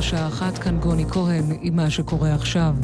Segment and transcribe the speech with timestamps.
[0.00, 2.74] השעה אחת, כאן גוני כהן עם מה שקורה עכשיו.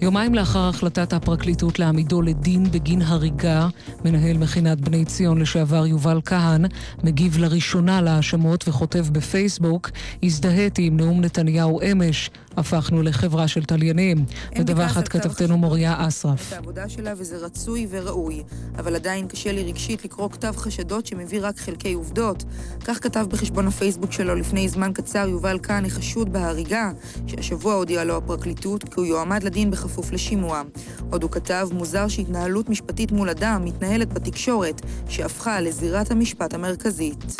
[0.00, 3.68] יומיים לאחר החלטת הפרקליטות להעמידו לדין בגין הריגה,
[4.04, 6.64] מנהל מכינת בני ציון לשעבר יובל כהן
[7.04, 9.90] מגיב לראשונה להאשמות וכותב בפייסבוק,
[10.22, 14.24] הזדהיתי עם נאום נתניהו אמש, הפכנו לחברה של תליינים.
[14.58, 16.48] מדווחת כתבתנו מוריה אסרף.
[16.48, 18.42] את העבודה שלה וזה רצוי וראוי,
[18.78, 22.44] אבל עדיין קשה לי רגשית לקרוא כתב חשדות שמביא רק חלקי עובדות.
[22.84, 26.90] כך כתב בחשבון הפייסבוק שלו לפני זמן קצר יובל כהן החשוד בהריגה,
[27.26, 30.62] שהשבוע הודיעה לו הפרקליטות כי הוא יועמד לדין בכפוף לשימוע.
[31.10, 37.36] עוד הוא כתב, מוזר שהתנהלות משפטית מול אדם מתנהלת בתקשורת, שהפכה לזירת המשפט המרכזית.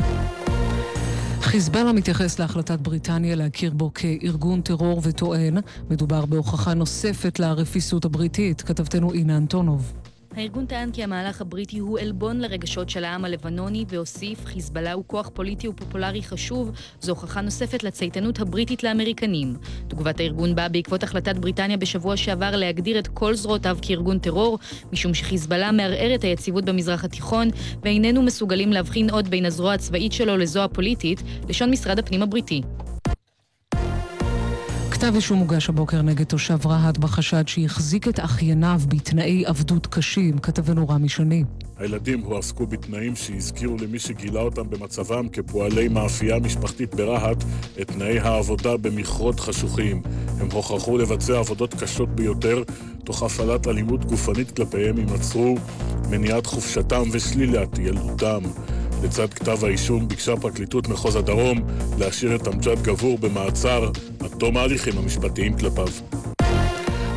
[1.42, 5.56] חיזבאללה מתייחס להחלטת בריטניה להכיר בו כארגון טרור וטוען,
[5.91, 9.92] מדובר בהוכחה נוספת לרפיסות הבריטית, כתבתנו אינה אנטונוב.
[10.37, 15.30] הארגון טען כי המהלך הבריטי הוא עלבון לרגשות של העם הלבנוני והוסיף, חיזבאללה הוא כוח
[15.35, 19.57] פוליטי ופופולרי חשוב, זו הוכחה נוספת לצייתנות הבריטית לאמריקנים.
[19.89, 24.59] תגובת הארגון באה בעקבות החלטת בריטניה בשבוע שעבר להגדיר את כל זרועותיו כארגון טרור,
[24.93, 27.49] משום שחיזבאללה מערער את היציבות במזרח התיכון,
[27.83, 32.63] ואיננו מסוגלים להבחין עוד בין הזרוע הצבאית שלו לזו הפוליטית, לשון משרד הפנים הבריטי.
[35.03, 40.89] כתב אישום הוגש הבוקר נגד תושב רהט בחשד שהחזיק את אחייניו בתנאי עבדות קשים, כתבנו
[40.89, 41.45] רמי שני.
[41.79, 47.45] הילדים הועסקו בתנאים שהזכירו למי שגילה אותם במצבם כפועלי מאפייה משפחתית ברהט
[47.80, 50.03] את תנאי העבודה במכרות חשוכים.
[50.41, 52.63] הם הוכרחו לבצע עבודות קשות ביותר,
[53.05, 55.07] תוך הפעלת אלימות גופנית כלפיהם אם
[56.11, 58.43] מניעת חופשתם ושלילת ילדותם.
[59.03, 61.63] לצד כתב האישום ביקשה פרקליטות מחוז הדרום
[61.99, 63.91] להשאיר את אמג'ד גבור במעצר
[64.21, 66.22] עד תום ההליכים המשפטיים כלפיו.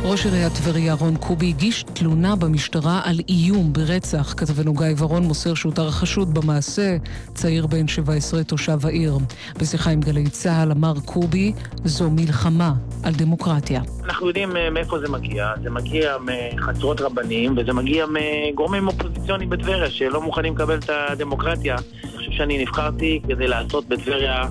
[0.08, 4.34] ראש עיריית טבריה רון קובי הגיש תלונה במשטרה על איום ברצח.
[4.36, 6.96] כתבנו גיא ורון מוסר שאותר חשוד במעשה,
[7.34, 9.18] צעיר בן 17 תושב העיר.
[9.60, 11.52] בשיחה עם גלי צה"ל אמר קובי,
[11.84, 12.72] זו מלחמה
[13.04, 13.80] על דמוקרטיה.
[14.04, 15.52] אנחנו יודעים אה, מאיפה זה מגיע.
[15.62, 21.76] זה מגיע מחצרות רבנים וזה מגיע מגורמים אופוזיציוניים בטבריה שלא מוכנים לקבל את הדמוקרטיה.
[22.04, 24.48] אני חושב שאני נבחרתי כדי לעשות בטבריה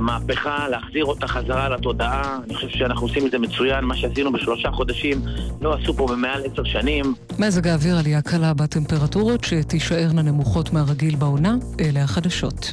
[0.00, 2.38] מהפכה, להחזיר אותה חזרה לתודעה.
[2.44, 3.84] אני חושב שאנחנו עושים את זה מצוין.
[3.84, 5.20] מה שעשינו בשלושה חודשים
[5.60, 7.14] לא עשו פה במעל עשר שנים.
[7.38, 12.72] מזג האוויר עלייה קלה בטמפרטורות שתישארנה נמוכות מהרגיל בעונה, אלה החדשות.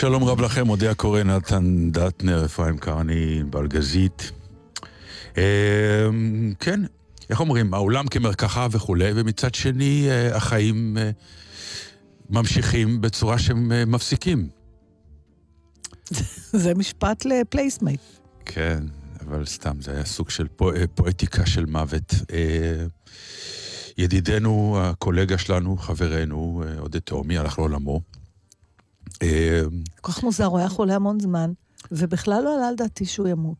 [0.00, 4.30] שלום רב לכם, מודיע קורא נתן דטנר, אפרים קרני, בלגזית.
[6.60, 6.80] כן,
[7.30, 11.10] איך אומרים, העולם כמרקחה וכולי, ומצד שני אה, החיים אה,
[12.30, 14.48] ממשיכים בצורה שהם אה, מפסיקים.
[16.62, 18.00] זה משפט לפלייסמייט.
[18.44, 18.84] כן,
[19.20, 22.14] אבל סתם, זה היה סוג של פו, פואטיקה של מוות.
[23.98, 28.19] ידידנו, הקולגה שלנו, חברנו, עודד תהומי, הלך לעולמו.
[30.00, 31.52] כל כך מוזר, הוא היה חולה המון זמן,
[31.92, 33.56] ובכלל לא עלה על דעתי שהוא ימות.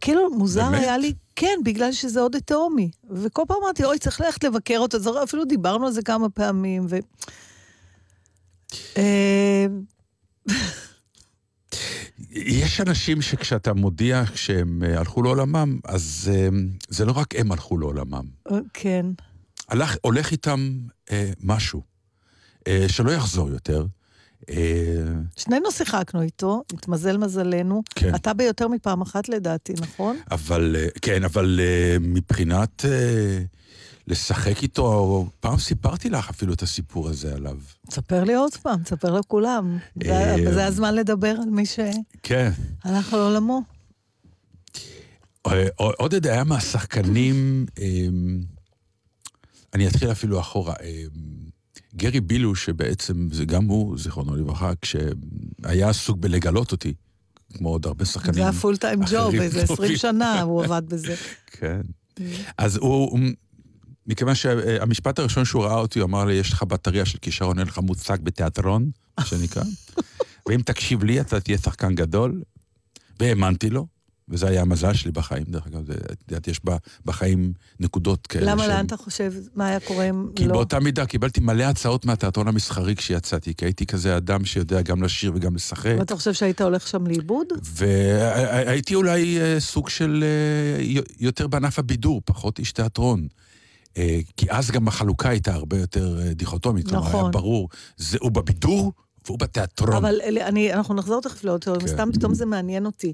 [0.00, 0.82] כאילו, מוזר באמת?
[0.82, 2.90] היה לי, כן, בגלל שזה עוד תהומי.
[3.10, 6.98] וכל פעם אמרתי, אוי, צריך ללכת לבקר אותו, אפילו דיברנו על זה כמה פעמים, ו...
[12.30, 16.30] יש אנשים שכשאתה מודיע שהם הלכו לעולמם, אז
[16.88, 18.24] זה לא רק הם הלכו לעולמם.
[18.72, 19.06] כן.
[19.68, 20.78] הלך, הולך איתם
[21.10, 21.82] אה, משהו
[22.66, 23.86] אה, שלא יחזור יותר.
[25.36, 27.82] שנינו שיחקנו איתו, התמזל מזלנו.
[27.94, 28.14] כן.
[28.14, 30.16] אתה ביותר מפעם אחת לדעתי, נכון?
[30.30, 31.60] אבל, כן, אבל
[32.00, 32.84] מבחינת
[34.06, 37.56] לשחק איתו, פעם סיפרתי לך אפילו את הסיפור הזה עליו.
[37.88, 39.78] תספר לי עוד פעם, תספר לכולם.
[40.04, 41.62] אה, זה- זה הזמן לדבר על מי
[42.22, 42.50] כן.
[42.84, 43.62] שהלך לעולמו.
[45.46, 47.66] אה, עודד היה מהשחקנים,
[49.74, 50.74] אני אתחיל אפילו אחורה.
[51.96, 56.94] גרי בילו, שבעצם, זה גם הוא, זיכרונו לברכה, כשהיה עסוק בלגלות אותי,
[57.54, 58.34] כמו עוד הרבה שחקנים.
[58.34, 59.96] זה היה פול טיים ג'וב, אחרים איזה 20 טובים.
[59.96, 61.14] שנה הוא עבד בזה.
[61.58, 61.80] כן.
[62.58, 63.18] אז הוא, הוא-
[64.06, 67.66] מכיוון שהמשפט הראשון שהוא ראה אותי, הוא אמר לי, יש לך בטריה של כישרון, אין
[67.68, 69.62] לך מוצג בתיאטרון, מה שנקרא,
[70.48, 72.42] ואם תקשיב לי, אתה תהיה שחקן גדול,
[73.20, 73.86] והאמנתי לו,
[74.28, 78.52] וזה היה המזל שלי בחיים, דרך אגב, את יודעת, יש ב- בחיים נקודות כאלה.
[78.52, 80.52] למה, לאן אתה חושב, מה היה קורה אם כי לא?
[80.52, 85.32] באותה מידה קיבלתי מלא הצעות מהתיאטרון המסחרי כשיצאתי, כי הייתי כזה אדם שיודע גם לשיר
[85.34, 85.94] וגם לשחק.
[85.98, 87.46] ואתה חושב שהיית הולך שם לאיבוד?
[87.62, 93.26] והייתי אולי אה, סוג של אה, יותר בענף הבידור, פחות איש תיאטרון.
[93.96, 96.88] אה, כי אז גם החלוקה הייתה הרבה יותר דיכוטומית.
[96.88, 97.30] כלומר, היה נכון.
[97.30, 98.92] ברור, זה הוא בבידור
[99.26, 99.92] והוא בתיאטרון.
[99.92, 101.92] אבל אני, אנחנו נחזור תכף לעוד תיאוריה, כן.
[101.92, 103.12] סתם פתאום זה מעניין אותי.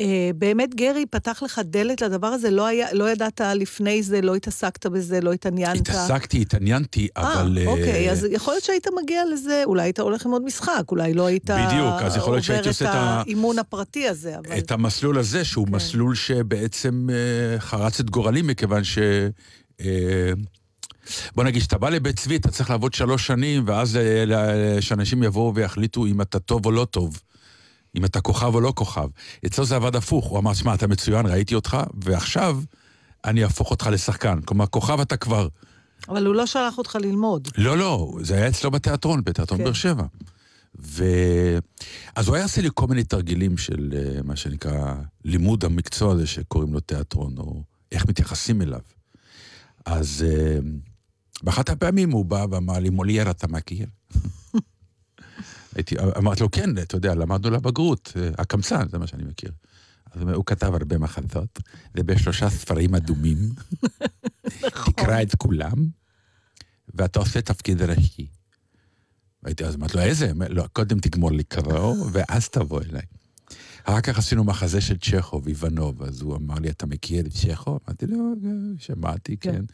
[0.00, 4.34] אה, באמת, גרי פתח לך דלת לדבר הזה, לא, היה, לא ידעת לפני זה, לא
[4.34, 5.88] התעסקת בזה, לא התעניינת.
[5.88, 7.58] התעסקתי, התעניינתי, אבל...
[7.58, 10.84] אה, אה, אוקיי, אז יכול להיות שהיית מגיע לזה, אולי היית הולך עם עוד משחק,
[10.88, 14.08] אולי לא היית בדיוק, אז יכול להיות שהייתי עושה את עובר ה- את האימון הפרטי
[14.08, 14.58] הזה, אבל...
[14.58, 15.74] את המסלול הזה, שהוא כן.
[15.74, 18.98] מסלול שבעצם אה, חרץ את גורלי, מכיוון ש...
[21.34, 23.98] בוא נגיד, כשאתה בא לבית צבי, אתה צריך לעבוד שלוש שנים, ואז
[24.80, 27.20] שאנשים יבואו ויחליטו אם אתה טוב או לא טוב.
[27.96, 29.08] אם אתה כוכב או לא כוכב.
[29.46, 32.60] אצלו זה עבד הפוך, הוא אמר, שמע, אתה מצוין, ראיתי אותך, ועכשיו
[33.24, 34.40] אני אהפוך אותך לשחקן.
[34.40, 35.48] כלומר, כוכב אתה כבר.
[36.08, 37.48] אבל הוא לא שלח אותך ללמוד.
[37.56, 39.64] לא, לא, זה היה אצלו בתיאטרון, בתיאטרון כן.
[39.64, 40.04] באר שבע.
[40.80, 41.04] ו...
[42.16, 44.94] אז הוא היה עושה לי כל מיני תרגילים של אה, מה שנקרא
[45.24, 48.80] לימוד המקצוע הזה שקוראים לו תיאטרון, או איך מתייחסים אליו.
[49.86, 50.58] אז אה,
[51.42, 53.86] באחת הפעמים הוא בא ואמר לי, מולייר, אתה מכיר?
[55.74, 59.52] הייתי, אמרתי לו, כן, אתה יודע, למדנו לבגרות, אה, הקמצן, זה מה שאני מכיר.
[60.12, 61.60] אז הוא כתב הרבה מחזות,
[61.96, 63.38] זה בשלושה ספרים אדומים.
[64.86, 65.86] תקרא את כולם,
[66.94, 68.26] ואתה עושה תפקיד ראשי.
[69.42, 70.32] והייתי אז אמרתי לו, איזה?
[70.48, 73.02] לא, קודם תגמור לקרוא, ואז תבוא אליי.
[73.84, 77.78] אחר כך עשינו מחזה של צ'כוב, איוונוב, אז הוא אמר לי, אתה מכיר את צ'כוב?
[77.88, 79.52] אמרתי לו, "אה, שמעתי, כן.
[79.52, 79.64] כן.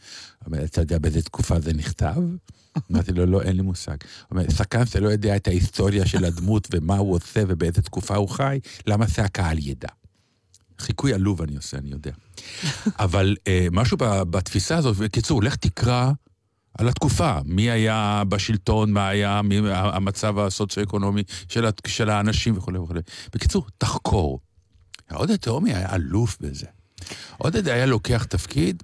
[0.45, 2.15] אומר, אתה יודע באיזה תקופה זה נכתב?
[2.91, 3.91] אמרתי לו, לא, אין לי מושג.
[4.29, 8.29] הוא אומר, שחקן שלא יודע את ההיסטוריה של הדמות ומה הוא עושה ובאיזה תקופה הוא
[8.29, 9.89] חי, למה שהקהל ידע?
[10.79, 12.11] חיקוי עלוב אני עושה, אני יודע.
[12.99, 13.97] אבל אה, משהו
[14.29, 16.11] בתפיסה הזאת, בקיצור, לך תקרא
[16.77, 23.01] על התקופה, מי היה בשלטון, מה היה מי, המצב הסוציו-אקונומי של, של האנשים וכולי וכולי.
[23.33, 24.39] בקיצור, תחקור.
[25.13, 26.65] עודד תהומי היה אלוף בזה.
[27.37, 28.83] עודד היה לוקח תפקיד,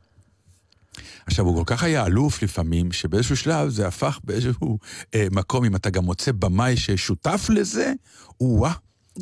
[1.26, 4.80] עכשיו, הוא כל כך היה אלוף לפעמים, שבאיזשהו שלב זה הפך באיזשהו
[5.16, 7.94] אה, מקום, אם אתה גם מוצא במאי ששותף לזה,
[8.42, 8.74] או-אה,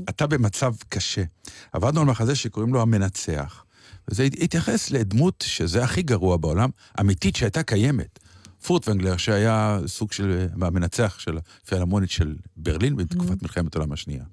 [0.10, 1.24] אתה במצב קשה.
[1.72, 3.64] עבדנו על מחזה שקוראים לו המנצח,
[4.08, 6.70] וזה התייחס לדמות שזה הכי גרוע בעולם,
[7.00, 8.20] אמיתית שהייתה קיימת.
[8.64, 14.24] פורטוונגלר, שהיה סוג של המנצח של הפילהרמונית של ברלין בתקופת מלחמת העולם השנייה.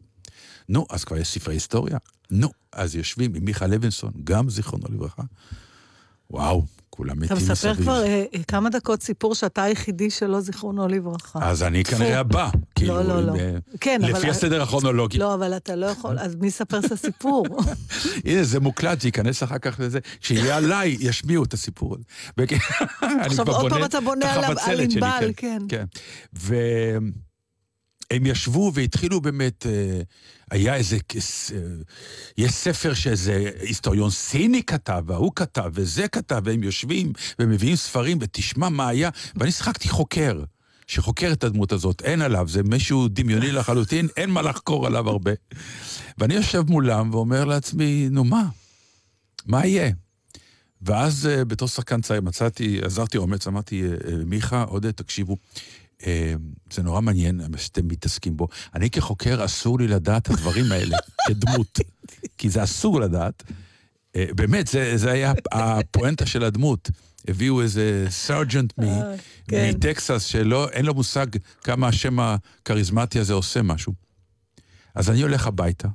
[0.69, 1.99] נו, אז כבר יש ספרי היסטוריה.
[2.31, 5.23] נו, אז יושבים עם מיכה לוינסון, גם זיכרונו לברכה.
[6.31, 6.65] וואו,
[6.99, 7.85] כולם אתה מתים מספר מסביב.
[7.85, 11.39] כבר אה, אה, כמה דקות סיפור שאתה היחידי שלו, זיכרונו לברכה.
[11.43, 12.49] אז אני כנראה הבא.
[12.75, 13.33] כאילו, לא, לא.
[13.37, 14.13] אה, כן, אבל...
[14.13, 15.19] לפי הסדר הכרונולוגי.
[15.19, 17.47] לא, אבל אתה לא יכול, אז מי יספר את הסיפור?
[18.25, 19.99] הנה, זה מוקלט, זה ייכנס אחר כך לזה.
[20.21, 22.05] כשיהיה עליי, ישמיעו את הסיפור הזה.
[23.01, 25.63] עכשיו עוד פעם אתה בונה את על- ענבל, כן.
[25.69, 25.85] כן.
[26.33, 27.13] והם
[28.27, 29.67] ישבו והתחילו באמת,
[30.51, 31.59] היה איזה, אה,
[32.39, 38.69] יש ספר שאיזה היסטוריון סיני כתב, וההוא כתב, וזה כתב, והם יושבים ומביאים ספרים, ותשמע
[38.69, 40.43] מה היה, ואני שיחקתי חוקר.
[40.87, 45.33] שחוקר את הדמות הזאת, אין עליו, זה מישהו דמיוני לחלוטין, אין מה לחקור עליו הרבה.
[46.19, 48.49] ואני יושב מולם ואומר לעצמי, נו מה?
[49.47, 49.91] מה יהיה?
[50.83, 55.37] ואז אה, בתור שחקן צעיר מצאתי, עזרתי אומץ, אמרתי, אה, מיכה, עודד, תקשיבו,
[56.73, 58.49] זה נורא מעניין מה שאתם מתעסקים בו.
[58.75, 60.97] אני כחוקר, אסור לי לדעת את הדברים האלה,
[61.29, 61.79] כדמות,
[62.39, 63.43] כי זה אסור לדעת.
[64.17, 66.91] אה, באמת, זה, זה היה הפואנטה של הדמות.
[67.29, 69.15] הביאו איזה סרג'נט מ- אה,
[69.49, 69.71] כן.
[69.75, 71.27] מטקסס, שאין לו מושג
[71.65, 73.93] כמה השם הכריזמטי הזה עושה משהו.
[74.95, 75.89] אז אני הולך הביתה,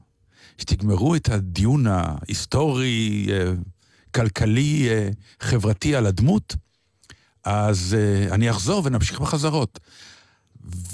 [0.57, 3.51] שתגמרו את הדיון ההיסטורי, אה,
[4.15, 4.89] כלכלי,
[5.39, 6.55] חברתי על הדמות,
[7.45, 9.79] אז אה, אני אחזור ונמשיך בחזרות.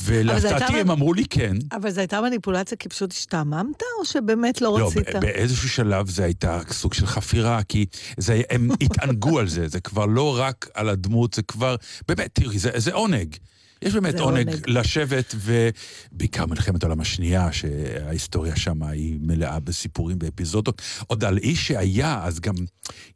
[0.04, 1.58] ולהפתעתי הם אמרו לי כן.
[1.72, 5.14] אבל זו הייתה מניפולציה כי פשוט השתעממת, או שבאמת לא, לא רצית?
[5.14, 7.86] לא, באיזשהו שלב זה הייתה סוג של חפירה, כי
[8.18, 11.76] זה, הם התענגו על זה, זה כבר לא רק על הדמות, זה כבר,
[12.08, 13.36] באמת, תראי, זה, זה עונג.
[13.82, 20.82] יש באמת עונג, עונג לשבת, ובעיקר מלחמת העולם השנייה, שההיסטוריה שם היא מלאה בסיפורים ואפיזודות.
[21.08, 22.56] עוד על איש שהיה, אז גם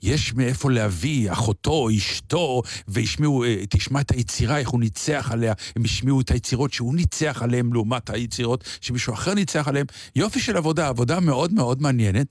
[0.01, 5.85] יש מאיפה להביא, אחותו, אשתו, וישמעו, אה, תשמע את היצירה, איך הוא ניצח עליה, הם
[5.85, 9.85] ישמעו את היצירות שהוא ניצח עליהן לעומת היצירות שמישהו אחר ניצח עליהן.
[10.15, 12.27] יופי של עבודה, עבודה מאוד מאוד מעניינת.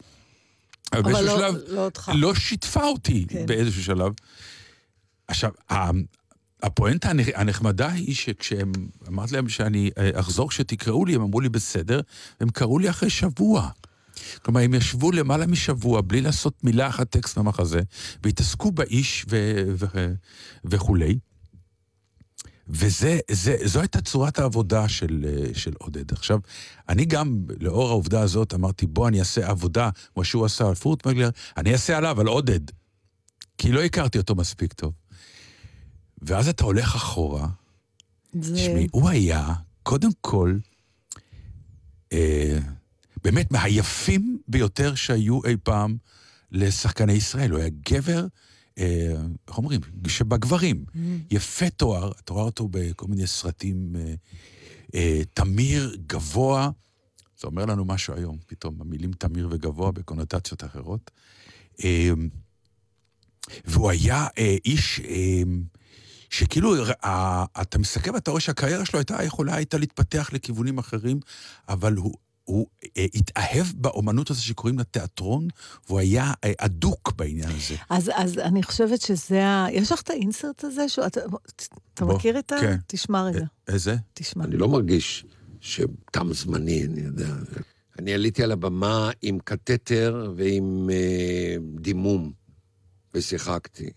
[0.92, 1.90] אבל באיזשהו לא, שלב, לא.
[2.14, 3.46] לא שיתפה אותי כן.
[3.46, 4.12] באיזשהו שלב.
[5.28, 5.50] עכשיו,
[6.62, 8.72] הפואנטה הנחמדה היא שכשהם,
[9.08, 12.00] אמרתי להם שאני אה, אחזור כשתקראו לי, הם אמרו לי בסדר,
[12.40, 13.68] הם קראו לי אחרי שבוע.
[14.42, 17.80] כלומר, הם ישבו למעלה משבוע בלי לעשות מילה אחת טקסט מהמחזה,
[18.22, 20.14] והתעסקו באיש ו- ו-
[20.64, 21.18] וכולי.
[22.68, 26.12] וזו הייתה צורת העבודה של, אה, של עודד.
[26.12, 26.38] עכשיו,
[26.88, 31.30] אני גם, לאור העובדה הזאת, אמרתי, בוא אני אעשה עבודה, כמו שהוא עשה על פורטמגלר,
[31.56, 32.60] אני אעשה עליו, על עודד.
[33.58, 34.92] כי לא הכרתי אותו מספיק טוב.
[36.22, 37.48] ואז אתה הולך אחורה,
[38.40, 38.54] זה...
[38.54, 40.56] תשמעי, הוא היה, קודם כל,
[42.12, 42.58] אה,
[43.24, 45.96] באמת מהיפים ביותר שהיו אי פעם
[46.52, 47.50] לשחקני ישראל.
[47.50, 48.26] הוא היה גבר,
[48.78, 49.14] אה,
[49.48, 49.80] איך אומרים?
[50.06, 50.84] שבגברים.
[50.88, 50.98] Mm.
[51.30, 54.14] יפה תואר, אתה רואה אותו בכל מיני סרטים, אה,
[54.94, 56.70] אה, תמיר, גבוה.
[57.40, 61.10] זה אומר לנו משהו היום, פתאום, המילים תמיר וגבוה בקונוטציות אחרות.
[61.84, 62.10] אה,
[63.64, 65.00] והוא היה אה, איש...
[65.00, 65.42] אה,
[66.32, 66.74] שכאילו,
[67.62, 71.20] אתה מסתכל ואתה רואה שהקריירה שלו הייתה יכולה הייתה להתפתח לכיוונים אחרים,
[71.68, 75.48] אבל הוא, הוא אה, התאהב באומנות הזו שקוראים לה תיאטרון,
[75.86, 77.74] והוא היה אה, אדוק בעניין הזה.
[77.90, 79.66] אז, אז אני חושבת שזה ה...
[79.72, 80.88] יש לך את האינסרט הזה?
[80.88, 80.98] ש...
[80.98, 81.20] אתה,
[81.94, 82.56] אתה בוא, מכיר את ה...
[82.60, 82.76] כן.
[82.86, 83.44] תשמע רגע.
[83.68, 83.96] איזה?
[84.14, 84.44] תשמע.
[84.44, 85.24] אני לא מרגיש
[85.60, 87.34] שתם זמני, אני יודע.
[87.98, 92.32] אני עליתי על הבמה עם קתטר ועם אה, דימום,
[93.14, 93.90] ושיחקתי.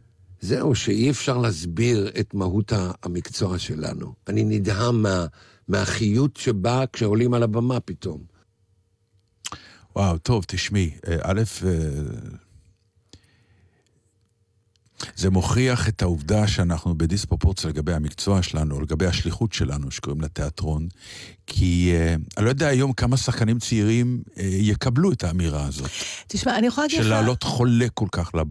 [0.46, 2.74] זהו, שאי אפשר להסביר את מהות
[3.04, 4.14] המקצוע שלנו.
[4.28, 5.26] אני נדהם מה,
[5.68, 8.24] מהחיות שבאה כשעולים על הבמה פתאום.
[9.96, 11.72] וואו, טוב, תשמעי, אה, א', אה,
[15.16, 20.88] זה מוכיח את העובדה שאנחנו בדיספרופורציה לגבי המקצוע שלנו, לגבי השליחות שלנו, שקוראים לה תיאטרון,
[21.48, 25.90] כי uh, אני לא יודע היום כמה שחקנים צעירים uh, יקבלו את האמירה הזאת.
[26.28, 27.06] תשמע, אני יכולה להגיד לך...
[27.06, 28.48] של לעלות חולה כל כך לב,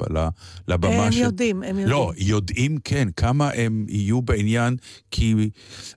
[0.69, 1.07] לבמה.
[1.07, 1.19] הם של...
[1.19, 1.89] יודעים, הם יודעים.
[1.89, 4.77] לא, יודעים כן, כמה הם יהיו בעניין,
[5.11, 5.51] כי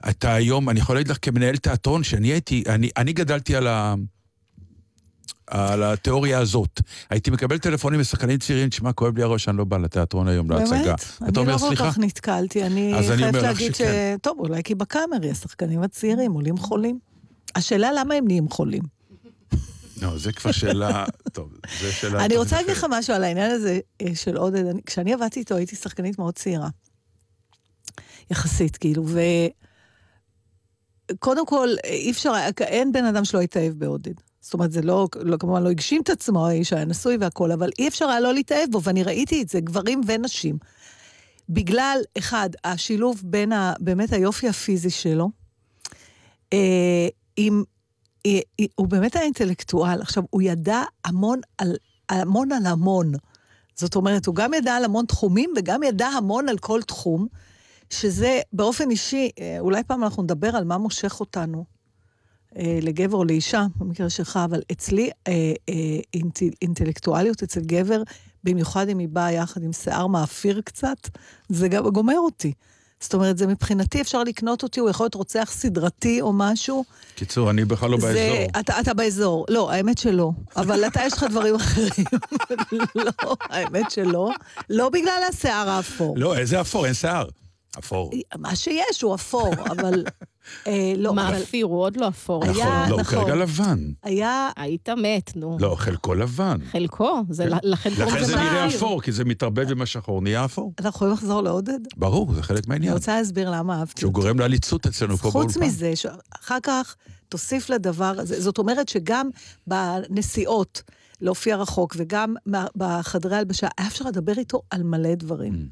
[0.09, 3.95] אתה היום, אני יכול להגיד לך כמנהל תיאטרון, שאני הייתי, אני, אני גדלתי על ה...
[5.47, 6.81] על התיאוריה הזאת.
[7.09, 10.77] הייתי מקבל טלפונים משחקנים צעירים, תשמע, כואב לי הראש, אני לא בא לתיאטרון היום להצגה.
[10.77, 10.99] באמת?
[11.21, 13.81] אני אומר, לא כל כך נתקלתי, אני חייבת להגיד ש...
[14.21, 16.99] טוב, אולי כי בקאמרי השחקנים הצעירים עולים חולים.
[17.55, 18.83] השאלה למה הם נהיים חולים.
[20.01, 22.25] לא, זה כבר שאלה, טוב, זה שאלה...
[22.25, 24.63] אני רוצה להגיד לך משהו על העניין הזה אה, של עודד.
[24.85, 26.69] כשאני עבדתי איתו הייתי שחקנית מאוד צעירה.
[28.31, 29.19] יחסית, כאילו, ו...
[31.19, 34.13] קודם כל, אי אפשר, אין בן אדם שלא התאהב בעודד.
[34.47, 37.69] זאת אומרת, זה לא, לא, כמובן לא הגשים את עצמו, האיש היה נשוי והכול, אבל
[37.79, 40.57] אי אפשר היה לא להתאהב בו, ואני ראיתי את זה, גברים ונשים.
[41.49, 45.29] בגלל, אחד, השילוב בין ה, באמת היופי הפיזי שלו,
[46.53, 47.63] אה, עם,
[48.25, 50.01] אה, אה, הוא באמת היה אינטלקטואל.
[50.01, 51.75] עכשיו, הוא ידע המון על,
[52.09, 53.11] המון על המון.
[53.75, 57.27] זאת אומרת, הוא גם ידע על המון תחומים וגם ידע המון על כל תחום,
[57.89, 61.76] שזה באופן אישי, אה, אולי פעם אנחנו נדבר על מה מושך אותנו.
[62.57, 65.73] אה, לגבר או לאישה, במקרה שלך, אבל אצלי אה, אה,
[66.13, 68.03] אינט, אינטלקטואליות אצל גבר,
[68.43, 71.09] במיוחד אם היא באה יחד עם שיער מאפיר קצת,
[71.49, 72.53] זה גם גומר אותי.
[72.99, 76.85] זאת אומרת, זה מבחינתי אפשר לקנות אותי, הוא יכול להיות רוצח סדרתי או משהו.
[77.15, 78.59] קיצור, אני בכלל לא זה, באזור.
[78.59, 79.45] אתה, אתה באזור.
[79.49, 80.31] לא, האמת שלא.
[80.55, 82.05] אבל אתה, יש לך דברים אחרים.
[83.05, 84.31] לא, האמת שלא.
[84.69, 86.15] לא בגלל השיער האפור.
[86.17, 86.85] לא, איזה אפור?
[86.85, 87.25] אין שיער.
[87.79, 88.11] אפור.
[88.37, 90.03] מה שיש הוא אפור, אבל...
[90.67, 91.65] אה, לא, מה אפיר?
[91.65, 92.45] הוא עוד לא אפור.
[92.45, 93.19] נכון, היה, לא, הוא נכון.
[93.19, 93.79] כרגע לבן.
[94.03, 94.49] היה...
[94.55, 95.57] היית מת, נו.
[95.59, 96.57] לא, חלקו לבן.
[96.71, 97.21] חלקו?
[97.29, 97.57] זה כן.
[97.63, 100.73] לכן קוראים לזה לכן זה נראה אפור, כי זה מתערבב עם השחור, נהיה אפור.
[100.79, 101.79] אנחנו יכולים לחזור לעודד?
[101.97, 102.91] ברור, זה חלק מהעניין.
[102.91, 105.53] אני רוצה להסביר למה אהבתי שהוא גורם לעליצות אצלנו פה באולפן.
[105.53, 105.93] חוץ מזה,
[106.39, 106.95] אחר כך
[107.29, 109.29] תוסיף לדבר הזה, זאת אומרת שגם
[109.67, 110.83] בנסיעות,
[111.21, 112.35] להופיע רחוק, וגם
[112.75, 115.67] בחדרי הלבשה, היה אפשר לדבר איתו על מלא דברים.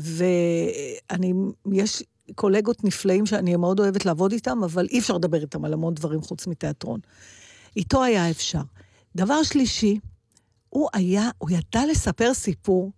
[0.00, 1.32] ואני,
[1.72, 2.02] יש
[2.34, 6.22] קולגות נפלאים שאני מאוד אוהבת לעבוד איתם, אבל אי אפשר לדבר איתם על המון דברים
[6.22, 7.00] חוץ מתיאטרון.
[7.76, 8.62] איתו היה אפשר.
[9.16, 9.98] דבר שלישי,
[10.68, 12.92] הוא היה, הוא ידע לספר סיפור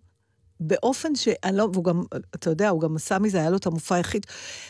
[0.67, 2.03] באופן שאני לא, והוא גם,
[2.35, 4.25] אתה יודע, הוא גם עשה מזה, היה לו את המופע היחיד.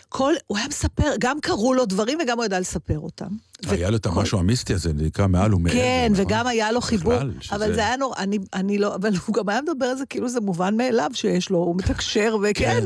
[0.10, 3.28] כל, הוא היה מספר, גם קרו לו דברים וגם הוא ידע לספר אותם.
[3.70, 5.76] היה לו את המשהו המיסטי הזה, זה נקרא מעל ומעבר.
[5.76, 6.26] כן, נכון?
[6.26, 9.36] וגם היה לו חיבור, בכלל, שזה- אבל זה היה נורא, אני, אני לא, אבל הוא
[9.36, 12.86] גם היה מדבר על זה כאילו זה מובן מאליו שיש לו, הוא מתקשר, וכן.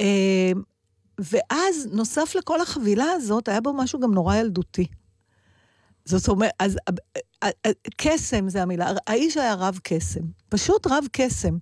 [0.00, 0.52] אה,
[1.18, 4.86] ואז, נוסף לכל החבילה הזאת, היה בו משהו גם נורא ילדותי.
[6.04, 6.76] זאת אומרת, אז
[7.96, 11.56] קסם זה המילה, האיש היה רב קסם, פשוט רב קסם,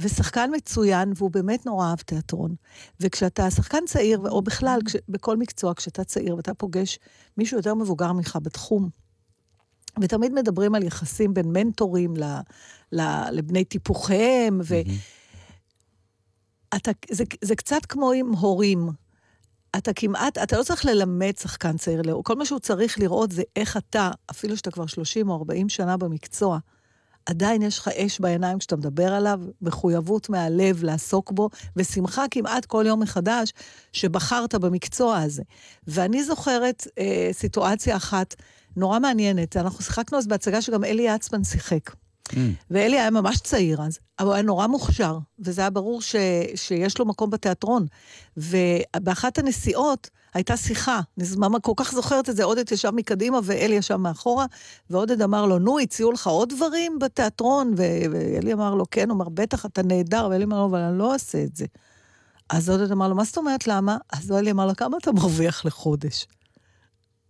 [0.00, 2.54] ושחקן מצוין, והוא באמת נורא אהב תיאטרון.
[3.00, 6.98] וכשאתה שחקן צעיר, או בכלל, כש, בכל מקצוע, כשאתה צעיר ואתה פוגש
[7.36, 8.88] מישהו יותר מבוגר ממך בתחום,
[10.00, 12.24] ותמיד מדברים על יחסים בין מנטורים ל,
[12.92, 14.74] ל, לבני טיפוחיהם, ו...
[16.76, 18.88] אתה, זה, זה קצת כמו עם הורים.
[19.76, 22.02] אתה כמעט, אתה לא צריך ללמד שחקן צעיר.
[22.22, 25.96] כל מה שהוא צריך לראות זה איך אתה, אפילו שאתה כבר 30 או 40 שנה
[25.96, 26.58] במקצוע,
[27.26, 32.84] עדיין יש לך אש בעיניים כשאתה מדבר עליו, מחויבות מהלב לעסוק בו, ושמחה כמעט כל
[32.86, 33.52] יום מחדש
[33.92, 35.42] שבחרת במקצוע הזה.
[35.86, 38.34] ואני זוכרת אה, סיטואציה אחת
[38.76, 39.56] נורא מעניינת.
[39.56, 41.90] אנחנו שיחקנו אז בהצגה שגם אלי יצמן שיחק.
[42.70, 46.16] ואלי היה ממש צעיר אז, אבל הוא היה נורא מוכשר, וזה היה ברור ש,
[46.54, 47.86] שיש לו מקום בתיאטרון.
[48.36, 53.74] ובאחת הנסיעות הייתה שיחה, אני ממש כל כך זוכרת את זה, עודד ישב מקדימה ואלי
[53.74, 54.46] ישב מאחורה,
[54.90, 57.74] ועודד אמר לו, נו, הציעו לך עוד דברים בתיאטרון?
[57.76, 61.12] ואלי אמר לו, כן, הוא אמר, בטח, אתה נהדר, ואלי אמר לו, אבל אני לא
[61.12, 61.66] אעשה את זה.
[62.50, 63.96] אז עודד אמר לו, מה זאת אומרת, למה?
[64.12, 66.26] אז אלי אמר לו, כמה אתה מרוויח לחודש?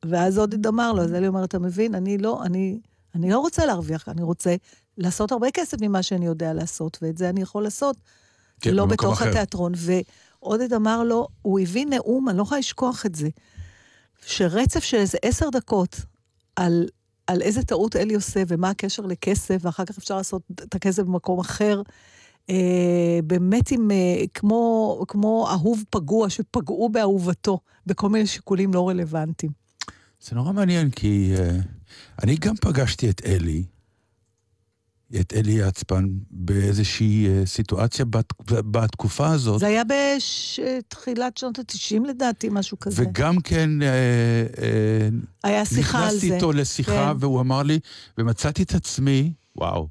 [0.04, 2.78] ואז עודד אמר לו, אז אלי אומר, אתה מבין, אני לא, אני,
[3.14, 4.54] אני לא רוצה להרוויח, אני רוצה
[4.98, 7.96] לעשות הרבה כסף ממה שאני יודע לעשות, ואת זה אני יכול לעשות,
[8.60, 9.28] כן, לא בתוך אחר.
[9.28, 9.72] התיאטרון.
[9.76, 13.28] ועודד אמר לו, הוא הביא נאום, אני לא יכולה לשכוח את זה,
[14.26, 16.00] שרצף של איזה עשר דקות
[16.56, 16.88] על,
[17.26, 21.40] על איזה טעות אלי עושה ומה הקשר לכסף, ואחר כך אפשר לעשות את הכסף במקום
[21.40, 21.82] אחר.
[22.50, 29.52] אה, באמת עם, אה, כמו, כמו אהוב פגוע, שפגעו באהובתו, בכל מיני שיקולים לא רלוונטיים.
[30.20, 31.40] זה נורא מעניין, כי uh,
[32.22, 33.64] אני גם פגשתי את אלי,
[35.20, 39.60] את אלי יצפן, באיזושהי uh, סיטואציה בת, בתקופה הזאת.
[39.60, 43.02] זה היה בתחילת שנות ה-90 לדעתי, משהו כזה.
[43.02, 43.84] וגם כן, uh,
[44.56, 46.16] uh, היה שיחה על זה.
[46.16, 47.16] נכנסתי איתו לשיחה, כן.
[47.20, 47.78] והוא אמר לי,
[48.18, 49.88] ומצאתי את עצמי, וואו,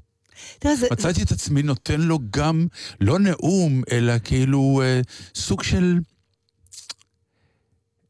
[0.58, 0.86] תראה, זה...
[0.92, 2.66] מצאתי את עצמי נותן לו גם,
[3.00, 5.00] לא נאום, אלא כאילו אה,
[5.34, 5.98] סוג של...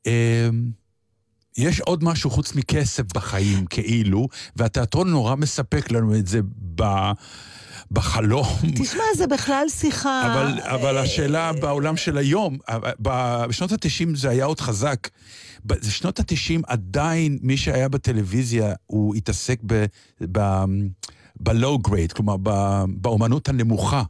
[0.07, 0.49] אה,
[1.59, 6.41] יש עוד משהו חוץ מכסף בחיים, כאילו, והתיאטרון נורא מספק לנו את זה
[6.75, 6.83] ב...
[7.91, 8.47] בחלום.
[8.83, 10.23] תשמע, זה בכלל שיחה...
[10.27, 12.59] אבל, אבל השאלה בעולם של היום,
[13.49, 15.09] בשנות ה-90 זה היה עוד חזק.
[15.65, 19.85] בשנות ה-90 עדיין מי שהיה בטלוויזיה, הוא התעסק ב...
[20.33, 20.65] ב
[21.41, 22.37] ב-low grade, כלומר
[22.89, 24.03] באומנות הנמוכה.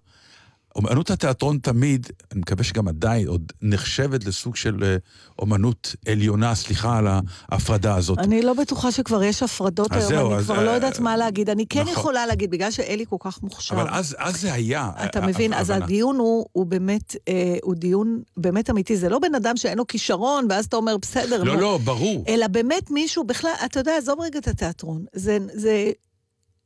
[0.76, 4.96] אומנות התיאטרון תמיד, אני מקווה שגם עדיין, עוד נחשבת לסוג של אה,
[5.38, 7.06] אומנות עליונה, סליחה על
[7.48, 8.18] ההפרדה הזאת.
[8.18, 11.00] אני לא בטוחה שכבר יש הפרדות אז היום, זהו, אני אז, כבר לא אה, יודעת
[11.00, 11.50] מה להגיד.
[11.50, 11.92] אני כן נכון.
[11.92, 13.74] יכולה להגיד, בגלל שאלי כל כך מוכשר.
[13.74, 14.90] אבל אז, אז זה היה.
[15.04, 15.70] אתה מבין, אז.
[15.70, 18.96] הדיון הוא, הוא באמת, אה, הוא דיון באמת אמיתי.
[18.96, 22.24] זה לא בן אדם שאין לו כישרון, ואז אתה אומר, בסדר, לא, נו." לא, ברור.
[22.28, 25.04] אלא באמת מישהו, בכלל, אתה יודע, עזוב רגע את התיאטרון.
[25.12, 25.90] זה, זה,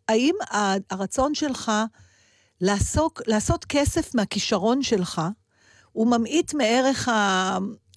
[0.08, 0.34] האם
[0.90, 1.72] הרצון שלך
[2.62, 5.20] לעסוק, לעשות כסף מהכישרון שלך,
[5.92, 7.08] הוא ממעיט מערך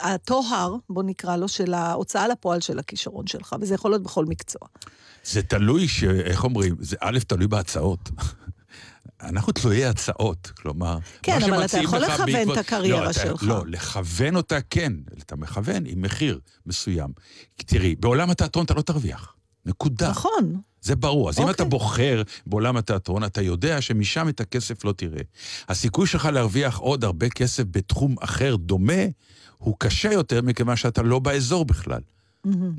[0.01, 4.67] הטוהר, בוא נקרא לו, של ההוצאה לפועל של הכישרון שלך, וזה יכול להיות בכל מקצוע.
[5.23, 6.04] זה תלוי, ש...
[6.04, 6.75] איך אומרים?
[6.80, 8.10] זה א', תלוי בהצעות.
[9.21, 10.97] אנחנו תלויי הצעות, כלומר...
[11.23, 13.43] כן, מה אבל אתה יכול לכוון בעקבות- את הקריירה לא, אתה- שלך.
[13.43, 17.10] לא, לכוון אותה כן, אתה מכוון עם מחיר מסוים.
[17.56, 19.36] תראי, בעולם התיאטרון אתה לא תרוויח.
[19.65, 20.10] נקודה.
[20.10, 20.62] נכון.
[20.86, 21.30] זה ברור.
[21.30, 21.56] אז אם אוקיי.
[21.56, 25.21] אתה בוחר בעולם התיאטרון, אתה יודע שמשם את הכסף לא תראה.
[25.69, 29.04] הסיכוי שלך להרוויח עוד הרבה כסף בתחום אחר דומה,
[29.58, 32.02] הוא קשה יותר מכיוון שאתה לא באזור בכלל.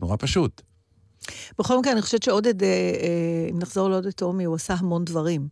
[0.00, 0.62] נורא פשוט.
[1.58, 5.48] בכל מקרה, אני חושבת שעודד, אה, אה, אם נחזור לעודד תהומי, הוא עשה המון דברים.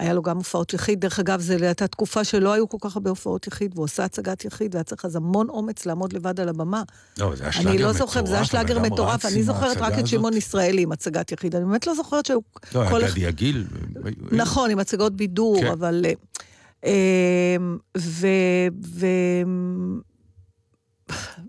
[0.00, 3.10] היה לו גם הופעות יחיד, דרך אגב, זו הייתה תקופה שלא היו כל כך הרבה
[3.10, 6.82] הופעות יחיד, והוא עשה הצגת יחיד, והיה צריך אז המון אומץ לעמוד לבד על הבמה.
[7.18, 7.98] לא, זה היה שלאגר אני לא מטורף.
[7.98, 10.06] זוכרת, זה היה שלאגר מטורף, אני זוכרת רק את.
[10.06, 12.38] שמעון ישראלי עם הצגת יחיד, אני באמת לא זוכרת שהיו...
[12.74, 13.66] לא, היה גדי עגיל.
[14.32, 15.66] נכון, עם הצגות בידור, כן.
[15.66, 16.04] אבל...
[16.06, 16.12] אה,
[16.84, 17.56] אה,
[17.98, 18.26] ו...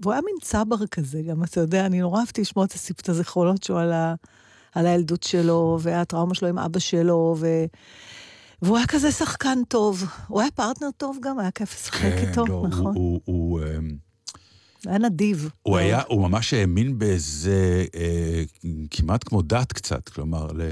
[0.02, 3.10] והוא היה מין צבר כזה, גם, אתה יודע, אני נורא אהבתי לשמוע את הסיפ- את
[3.10, 4.14] הזיכרונות שלו על, ה...
[4.76, 7.48] על הילדות שלו, והטראומה שלו עם אבא שלו, ו...
[8.62, 10.04] והוא היה כזה שחקן טוב.
[10.28, 12.96] הוא היה פרטנר טוב גם, היה כיף לשחק כן, איתו, לא, הוא- נכון?
[12.96, 13.60] הוא- הוא...
[13.78, 13.96] אמ,
[14.86, 15.50] היה נדיב.
[15.64, 18.44] הוא היה, הוא ממש האמין באיזה, אה,
[18.92, 20.72] כמעט כמו דת קצת, כלומר, ל...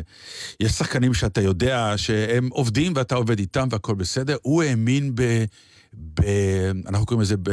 [0.60, 5.44] יש שחקנים שאתה יודע שהם עובדים ואתה עובד איתם והכל בסדר, הוא האמין ב...
[6.14, 6.22] ב
[6.88, 7.50] אנחנו קוראים לזה ב...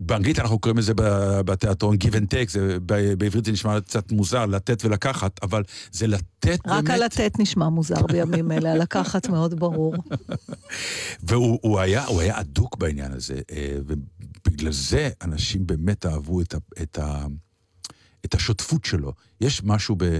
[0.00, 0.92] באנגלית אנחנו קוראים לזה
[1.44, 2.78] בתיאטרון give and take, זה,
[3.18, 6.84] בעברית זה נשמע קצת מוזר, לתת ולקחת, אבל זה לתת רק באמת...
[6.84, 9.94] רק הלתת נשמע מוזר בימים אלה, הלקחת מאוד ברור.
[11.28, 16.54] והוא הוא היה, הוא היה אדוק בעניין הזה, אה, ובגלל זה אנשים באמת אהבו את,
[16.54, 17.26] ה, את, ה,
[18.24, 19.12] את השותפות שלו.
[19.40, 20.18] יש משהו ב...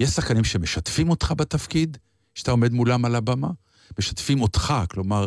[0.00, 1.96] יש שחקנים שמשתפים אותך בתפקיד,
[2.34, 3.50] שאתה עומד מולם על הבמה,
[3.98, 5.26] משתפים אותך, כלומר,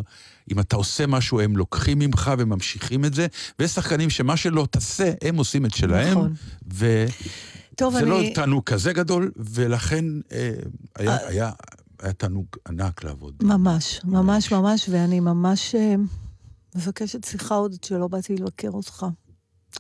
[0.52, 3.28] אם אתה עושה משהו, הם לוקחים ממך וממשיכים את זה,
[3.60, 6.34] ויש שחקנים שמה שלא תעשה, הם עושים את שלהם, נכון.
[6.74, 7.06] ו...
[7.76, 8.30] טוב, זה לא אני...
[8.30, 10.50] לא תענוג כזה גדול, ולכן אה,
[10.96, 11.28] היה, אה...
[11.28, 11.52] היה,
[12.00, 13.34] היה תענוג ענק לעבוד.
[13.44, 15.96] ממש, ממש, ממש, ואני ממש אה,
[16.76, 19.06] מבקשת סליחה עוד שלא באתי לבקר אותך.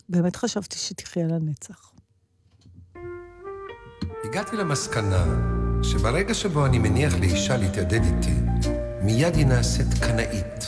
[0.09, 1.91] באמת חשבתי שתחיה לנצח.
[4.23, 5.25] הגעתי למסקנה
[5.83, 8.35] שברגע שבו אני מניח לאישה להתיידד איתי,
[9.05, 10.65] מיד היא נעשית קנאית,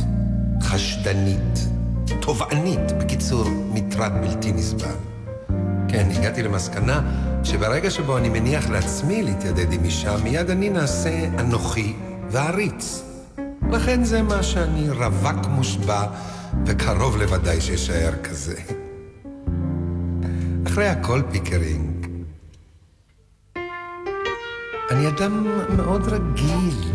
[0.62, 1.70] חשדנית,
[2.22, 4.96] תובענית, בקיצור, מטרד בלתי נסבל.
[5.88, 7.02] כן, הגעתי למסקנה
[7.44, 11.96] שברגע שבו אני מניח לעצמי להתיידד עם אישה, מיד אני נעשה אנוכי
[12.30, 13.04] ועריץ.
[13.72, 16.04] לכן זה מה שאני רווק מושבע,
[16.66, 18.56] וקרוב לוודאי שאשאר כזה.
[20.68, 22.08] אחרי הכל פיקרינג,
[24.92, 25.48] אני אדם
[25.78, 26.94] מאוד רגיל,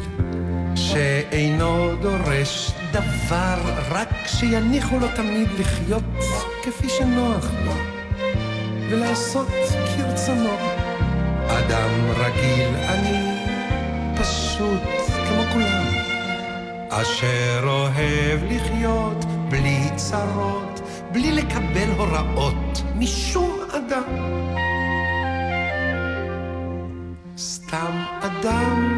[0.93, 3.59] שאינו דורש דבר,
[3.91, 6.03] רק שיניחו לו תמיד לחיות
[6.63, 7.73] כפי שנוח לו,
[8.91, 9.49] ולעשות
[9.97, 10.57] כרצונו.
[11.47, 13.37] אדם רגיל אני,
[14.17, 14.83] פשוט
[15.29, 15.87] כמו כולם,
[16.89, 20.81] אשר אוהב לחיות בלי צרות,
[21.13, 24.43] בלי לקבל הוראות משום אדם.
[27.39, 28.92] סתם אדם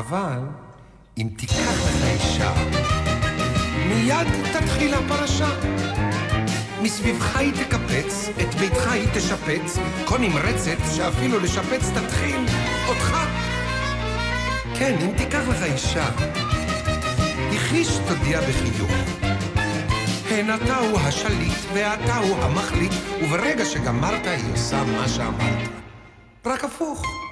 [0.00, 0.38] אבל
[1.18, 2.52] אם תיקח לך אישה,
[3.88, 5.48] מיד תתחיל הפרשה.
[6.82, 12.40] מסביבך היא תקפץ, את ביתך היא תשפץ, כה נמרצת שאפילו לשפץ תתחיל
[12.88, 13.16] אותך.
[14.78, 16.08] כן, אם תיקח לך אישה,
[17.50, 18.90] היא חיש תודיע בחיוך.
[20.30, 25.68] הן אתה הוא השליט ואתה הוא המחליט, וברגע שגמרת היא עושה מה שאמרת.
[26.46, 27.29] רק הפוך.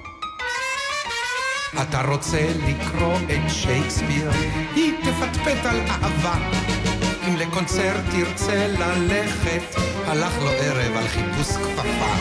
[1.75, 4.31] אתה רוצה לקרוא את שייקספיר,
[4.75, 6.35] היא תפטפט על אהבה.
[7.29, 9.75] אם לקונצרט תרצה ללכת,
[10.07, 12.15] הלך לו ערב על חיפוש כפפה.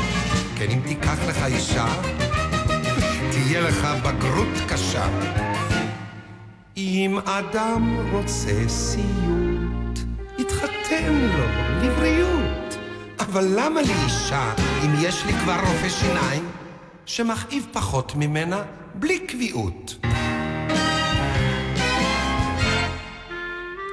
[0.55, 1.87] כן, אם תיקח לך אישה,
[3.31, 5.07] תהיה לך בגרות קשה.
[6.77, 9.99] אם אדם רוצה סיוט,
[10.37, 11.45] יתחתן לו
[11.81, 12.77] לבריאות.
[13.19, 14.53] אבל למה לי אישה,
[14.85, 16.45] אם יש לי כבר רופא שיניים,
[17.07, 18.63] שמכאיב פחות ממנה
[18.95, 19.95] בלי קביעות?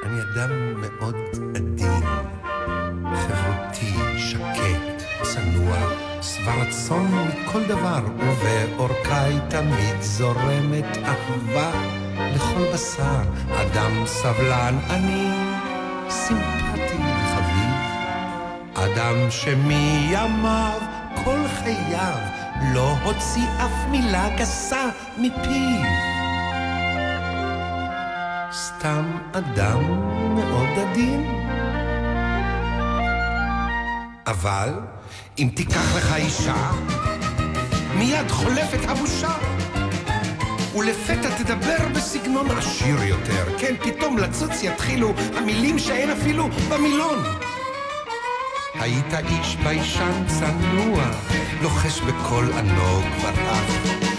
[0.02, 1.16] אני אדם מאוד
[1.56, 2.04] עדין,
[3.14, 5.76] חברותי, שקט, צנוע,
[6.22, 11.70] שבע רצון מכל דבר, ובעורקיי תמיד זורמת אהבה
[12.34, 13.22] לכל בשר.
[13.48, 15.28] אדם סבלן אני,
[16.08, 17.74] סימפטי וחביב,
[18.74, 20.78] אדם שמימיו
[21.24, 24.88] כל חייו לא הוציא אף מילה גסה
[25.18, 25.82] מפיו.
[28.52, 29.84] סתם אדם
[30.34, 31.24] מאוד עדין.
[34.26, 34.68] אבל
[35.38, 36.70] אם תיקח לך אישה,
[37.94, 39.32] מיד חולפת הבושה.
[40.76, 43.58] ולפתע תדבר בסגנון עשיר יותר.
[43.58, 47.18] כן, פתאום לצוץ יתחילו המילים שאין אפילו במילון.
[48.74, 51.04] היית איש ביישן צנוע,
[51.62, 53.64] לוחש בקול ענוג ורח.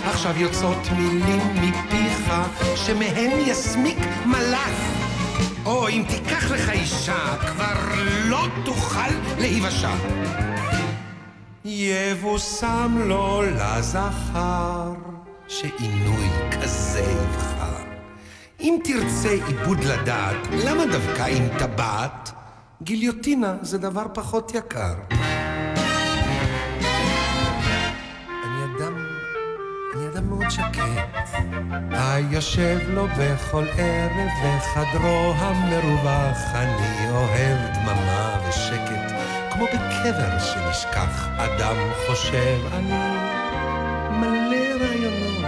[0.06, 2.34] עכשיו יוצאות מילים מפיך,
[2.76, 4.80] שמהן יסמיק מלאך.
[5.66, 9.96] או אם תיקח לך אישה, כבר לא תוכל להיוושע.
[11.66, 14.94] יבושם לו לזכר,
[15.48, 17.84] שעינוי כזה יבחר.
[18.60, 22.35] אם תרצה עיבוד לדעת, למה דווקא עם טבעת?
[22.82, 24.94] גיליוטינה זה דבר פחות יקר.
[28.44, 28.94] אני אדם,
[29.96, 30.82] אני אדם מאוד שקט.
[31.92, 39.12] היושב לו בכל ערב בחדרו המרווח, אני אוהב דממה ושקט,
[39.52, 41.28] כמו בקבר שנשכח.
[41.38, 41.76] אדם
[42.08, 43.00] חושב, אני
[44.20, 45.46] מלא רעיונות,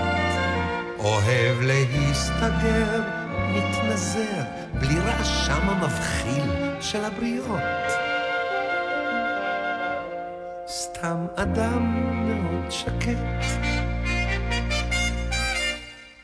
[1.00, 4.42] אוהב להסתגר מתנזר
[4.74, 7.60] בלי רעשם המבחיל של הבריות.
[10.68, 11.94] סתם אדם
[12.28, 13.18] מאוד שקט.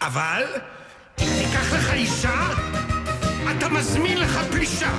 [0.02, 0.44] אבל
[1.20, 2.48] אם תיקח לך אישה,
[3.52, 4.92] אתה מזמין לך פלישה.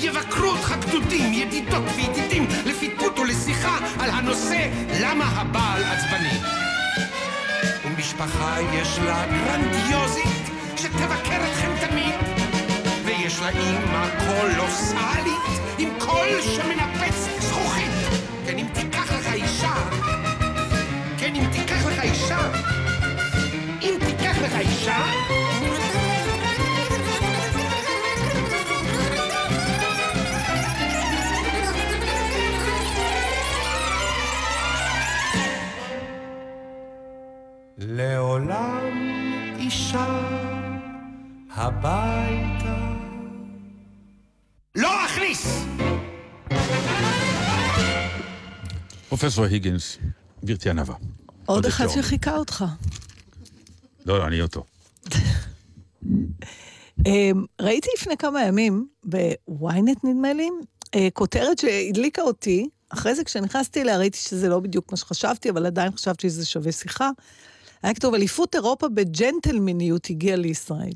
[0.00, 4.68] יבקרו אותך גדודים, ידידות וידידים, לפטפוט ולשיחה על הנושא
[5.00, 6.40] למה הבעל עצבני.
[7.84, 10.37] ומשפחה יש לה גרנדיוזית,
[10.78, 12.14] שתבקר אתכם תמיד.
[13.04, 17.90] ויש לה אימא קולוסלית, עם קול שמנפץ זכוכית.
[18.46, 19.74] כן, אם תיקח לך אישה,
[21.18, 22.38] כן, אם תיקח לך אישה,
[23.82, 25.04] אם תיקח לך אישה,
[37.78, 39.08] לעולם
[39.58, 40.37] אישה
[41.58, 42.94] הביתה.
[44.74, 45.64] לא אכניס!
[49.08, 49.98] פרופסור היגינס,
[50.44, 50.94] גברתי ענווה.
[51.46, 51.88] עוד אחד.
[51.88, 52.64] שחיכה אותך.
[54.06, 54.64] לא, אני אותו.
[57.06, 60.48] אמ, ראיתי לפני כמה ימים, בוויינט נדמה לי,
[60.94, 65.66] אה, כותרת שהדליקה אותי, אחרי זה כשנכנסתי אליה ראיתי שזה לא בדיוק מה שחשבתי, אבל
[65.66, 67.10] עדיין חשבתי שזה שווה שיחה.
[67.82, 70.92] היה כתוב, אליפות אירופה בג'נטלמניות הגיעה לישראל.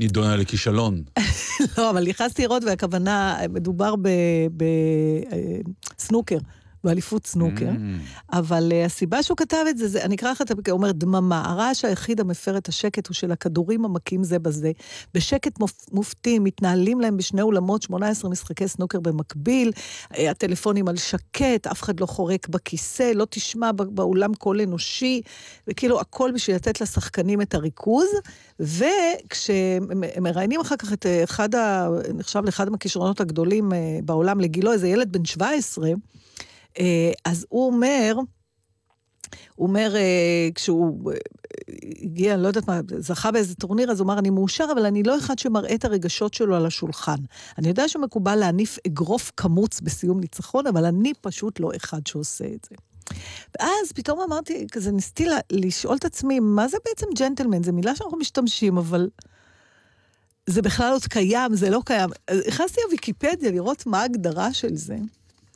[0.00, 1.02] נידונה לכישלון.
[1.78, 3.94] לא, אבל נכנסתי לראות, והכוונה, מדובר
[5.96, 6.38] בסנוקר.
[6.84, 7.70] באליפות סנוקר,
[8.32, 10.92] אבל uh, הסיבה שהוא כתב את זה, זה, אני אקרא לך את זה, הוא אומר,
[10.92, 14.72] דממה, הרעש היחיד המפר את השקט הוא של הכדורים המכים זה בזה.
[15.14, 19.72] בשקט מופ, מופתי מתנהלים להם בשני אולמות 18 משחקי סנוקר במקביל,
[20.12, 25.20] uh, הטלפונים על שקט, אף אחד לא חורק בכיסא, לא תשמע באולם קול אנושי,
[25.68, 28.06] וכאילו הכל בשביל לתת לשחקנים את הריכוז,
[28.60, 33.72] וכשמראיינים אחר כך את אחד, ה, נחשב לאחד מהכישרונות הגדולים
[34.04, 35.90] בעולם לגילו, איזה ילד בן 17,
[37.24, 38.16] אז הוא אומר,
[39.54, 39.94] הוא אומר,
[40.54, 41.12] כשהוא
[42.02, 45.02] הגיע, אני לא יודעת מה, זכה באיזה טורניר, אז הוא אמר, אני מאושר, אבל אני
[45.02, 47.16] לא אחד שמראה את הרגשות שלו על השולחן.
[47.58, 52.66] אני יודע שמקובל להניף אגרוף קמוץ בסיום ניצחון, אבל אני פשוט לא אחד שעושה את
[52.70, 52.76] זה.
[53.58, 57.62] ואז פתאום אמרתי, כזה ניסיתי לשאול את עצמי, מה זה בעצם ג'נטלמן?
[57.62, 59.08] זו מילה שאנחנו משתמשים, אבל
[60.46, 62.10] זה בכלל עוד קיים, זה לא קיים.
[62.48, 64.96] נכנסתי לוויקיפדיה לראות מה ההגדרה של זה.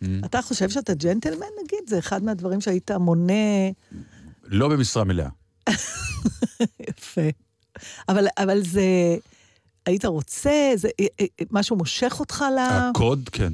[0.02, 0.06] Mm.
[0.24, 1.88] אתה חושב שאתה ג'נטלמן, נגיד?
[1.88, 3.32] זה אחד מהדברים שהיית מונה...
[4.44, 5.28] לא במשרה מלאה.
[6.88, 7.28] יפה.
[8.08, 8.82] אבל, אבל זה...
[9.86, 10.72] היית רוצה?
[10.74, 10.88] זה
[11.50, 12.58] משהו מושך אותך ל...
[12.58, 13.52] הקוד, כן.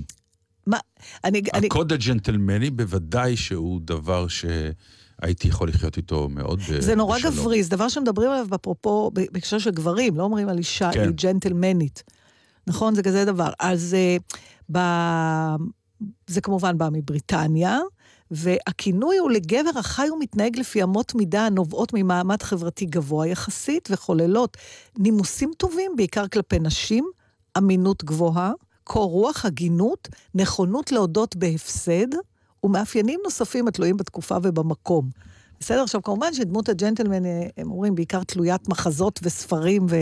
[0.66, 0.78] מה?
[1.24, 1.42] אני...
[1.52, 2.02] הקוד אני...
[2.04, 6.80] הג'נטלמני בוודאי שהוא דבר שהייתי יכול לחיות איתו מאוד בשלום.
[6.80, 7.34] זה נורא בשלום.
[7.34, 11.00] גברי, זה דבר שמדברים עליו אפרופו, בהקשר של גברים, לא אומרים על אישה, כן.
[11.00, 12.02] היא ג'נטלמנית.
[12.66, 12.94] נכון?
[12.94, 13.50] זה כזה דבר.
[13.58, 14.36] אז uh,
[14.72, 14.78] ב...
[16.26, 17.78] זה כמובן בא מבריטניה,
[18.30, 24.56] והכינוי הוא לגבר החי ומתנהג לפי אמות מידה הנובעות ממעמד חברתי גבוה יחסית, וחוללות
[24.98, 27.10] נימוסים טובים, בעיקר כלפי נשים,
[27.58, 28.52] אמינות גבוהה,
[28.84, 32.06] קור רוח, הגינות, נכונות להודות בהפסד,
[32.64, 35.10] ומאפיינים נוספים התלויים בתקופה ובמקום.
[35.60, 35.82] בסדר?
[35.82, 37.24] עכשיו, כמובן שדמות הג'נטלמן,
[37.56, 39.96] הם אומרים, בעיקר תלוית מחזות וספרים ו...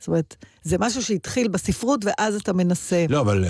[0.00, 3.06] זאת אומרת, זה משהו שהתחיל בספרות, ואז אתה מנסה.
[3.08, 3.44] לא, אבל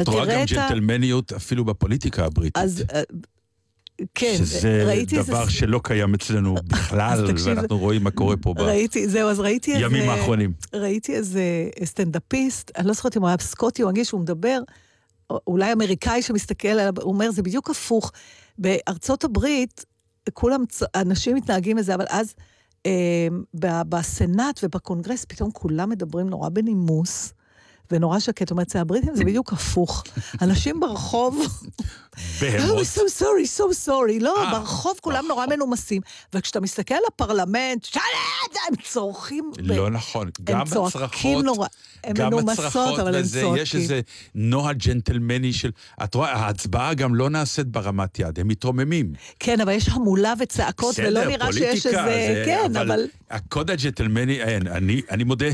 [0.00, 2.62] את רואה גם ג'נטלמניות אפילו בפוליטיקה הבריטית.
[2.64, 2.84] אז...
[4.14, 5.50] כן, שזה ראיתי דבר זה...
[5.50, 9.84] שלא קיים אצלנו בכלל, ואנחנו רואים מה קורה פה ראיתי, זהו, אז ראיתי איזה...
[9.84, 10.52] ימים האחרונים.
[10.74, 11.42] ראיתי איזה
[11.84, 14.58] סטנדאפיסט, אני לא זוכרת אם הוא היה סקוטי או אנגליש, הוא מדבר,
[15.46, 18.12] אולי אמריקאי שמסתכל עליו, הוא אומר, זה בדיוק הפוך.
[18.58, 19.84] בארצות הברית,
[20.32, 22.34] כולם, אנשים מתנהגים לזה, אבל אז...
[23.88, 27.32] בסנאט ובקונגרס פתאום כולם מדברים נורא בנימוס.
[27.90, 30.04] ונורא שקט, זאת אומרת, אצל הבריטים זה בדיוק הפוך.
[30.42, 31.38] אנשים ברחוב...
[32.40, 32.78] בהמות.
[32.78, 34.20] Oh, so sorry, so sorry.
[34.20, 36.02] לא, ברחוב כולם נורא מנומסים.
[36.34, 38.02] וכשאתה מסתכל על הפרלמנט, שלט,
[38.68, 39.52] הם צורכים...
[39.58, 40.30] לא נכון.
[40.44, 41.44] גם הצרחות...
[41.44, 41.66] נורא.
[42.04, 43.62] הם מנומסות, אבל הם צורכים.
[43.62, 44.00] יש איזה
[44.34, 45.70] נוהל ג'נטלמני של...
[46.04, 49.12] את רואה, ההצבעה גם לא נעשית ברמת יד, הם מתרוממים.
[49.38, 52.42] כן, אבל יש המולה וצעקות, ולא נראה שיש איזה...
[52.46, 53.06] כן, אבל...
[53.30, 54.66] הקוד הג'נטלמני, אין,
[55.10, 55.46] אני מודה.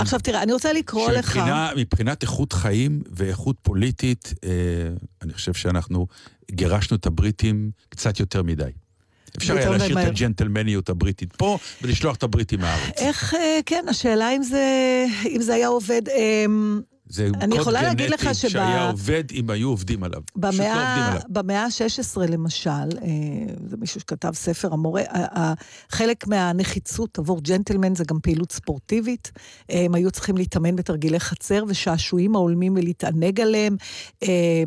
[0.00, 1.40] עכשיו תראה, אני רוצה לקרוא לך...
[1.76, 4.34] מבחינת איכות חיים ואיכות פוליטית,
[5.22, 6.06] אני חושב שאנחנו
[6.50, 8.70] גירשנו את הבריטים קצת יותר מדי.
[9.36, 12.98] אפשר היה להשאיר את הג'נטלמניות הבריטית פה ולשלוח את הבריטים מהארץ.
[12.98, 13.34] איך,
[13.66, 14.64] כן, השאלה אם זה,
[15.26, 16.02] אם זה היה עובד.
[17.08, 17.28] זה
[17.64, 20.20] קוד גנטי שהיה עובד אם היו עובדים עליו.
[20.26, 21.20] פשוט לא במאה, עליו.
[21.28, 23.06] במאה ה-16 למשל, אה,
[23.66, 25.54] זה מישהו שכתב ספר, המורה, ה- ה-
[25.88, 29.32] חלק מהנחיצות עבור ג'נטלמן זה גם פעילות ספורטיבית.
[29.70, 33.76] אה, הם היו צריכים להתאמן בתרגילי חצר ושעשועים ההולמים ולהתענג עליהם.
[34.22, 34.62] אה,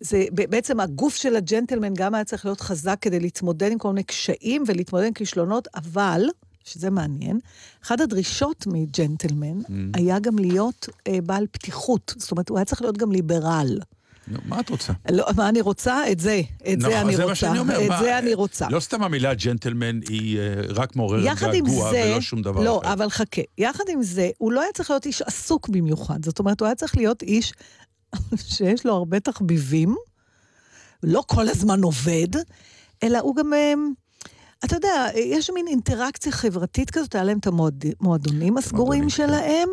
[0.00, 4.02] זה בעצם הגוף של הג'נטלמן גם היה צריך להיות חזק כדי להתמודד עם כל מיני
[4.02, 6.22] קשיים ולהתמודד עם כישלונות, אבל...
[6.66, 7.38] שזה מעניין,
[7.84, 9.70] אחת הדרישות מג'נטלמן Mm.
[9.94, 12.14] היה גם להיות אה, בעל פתיחות.
[12.18, 13.78] זאת אומרת, הוא היה צריך להיות גם ליברל.
[14.28, 14.92] נו, מה את רוצה?
[15.10, 16.12] לא, מה אני רוצה?
[16.12, 16.40] את זה.
[16.72, 17.28] את זה נכון, אני זה רוצה.
[17.30, 17.84] מה שאני אומר.
[17.84, 18.66] את מה, זה אני רוצה.
[18.70, 22.92] לא סתם המילה ג'נטלמן היא אה, רק מעוררת געגוע זה, ולא שום דבר לא, אחר.
[22.92, 23.42] אבל חכה.
[23.58, 26.24] יחד עם זה, הוא לא היה צריך להיות איש עסוק במיוחד.
[26.24, 27.52] זאת אומרת, הוא היה צריך להיות איש
[28.54, 29.96] שיש לו הרבה תחביבים,
[31.02, 32.28] לא כל הזמן עובד,
[33.02, 33.52] אלא הוא גם...
[34.64, 39.68] אתה יודע, יש מין אינטראקציה חברתית כזאת, היה להם את המועדונים הסגורים שלהם.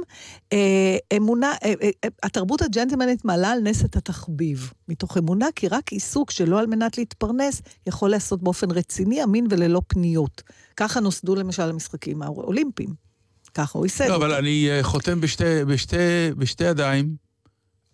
[0.54, 1.89] אה, אמונה, אה, אה,
[2.24, 6.98] התרבות הג'נטלמנית מעלה על נס את התחביב, מתוך אמונה, כי רק עיסוק שלא על מנת
[6.98, 10.41] להתפרנס, יכול להיעשות באופן רציני, אמין וללא פניות.
[10.78, 12.89] ככה נוסדו למשל המשחקים האולימפיים.
[13.54, 14.08] ככה הוא ייסד.
[14.08, 15.96] לא, אבל אני חותם בשתי- בשתי-
[16.38, 17.15] בשתי ידיים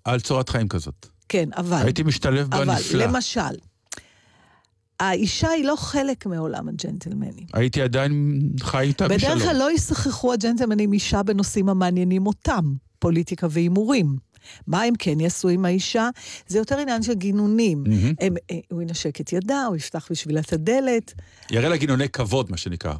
[0.03, 1.05] על צורת חיים כזאת.
[1.29, 1.77] כן, אבל...
[1.83, 3.05] הייתי משתלב בה אבל, נפלא.
[3.05, 3.41] למשל,
[4.99, 7.45] האישה היא לא חלק מעולם הג'נטלמנים.
[7.53, 9.31] הייתי עדיין חי איתה בשלום.
[9.35, 14.15] בדרך כלל לא ישחחו הג'נטלמנים אישה בנושאים המעניינים אותם, פוליטיקה והימורים.
[14.67, 16.09] מה הם כן יעשו עם האישה?
[16.47, 17.83] זה יותר עניין של גינונים.
[17.87, 18.13] מהמם.
[18.19, 21.13] הם, אה, הוא ינשק את ידה, הוא יפתח בשבילה את הדלת.
[21.51, 22.93] יראה לה גינוני כבוד, מה שנקרא.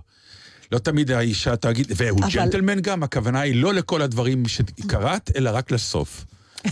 [0.72, 5.50] לא תמיד האישה תגיד, והוא אבל- ג'נטלמן גם, הכוונה היא לא לכל הדברים שקראת, אלא
[5.54, 6.26] רק לסוף.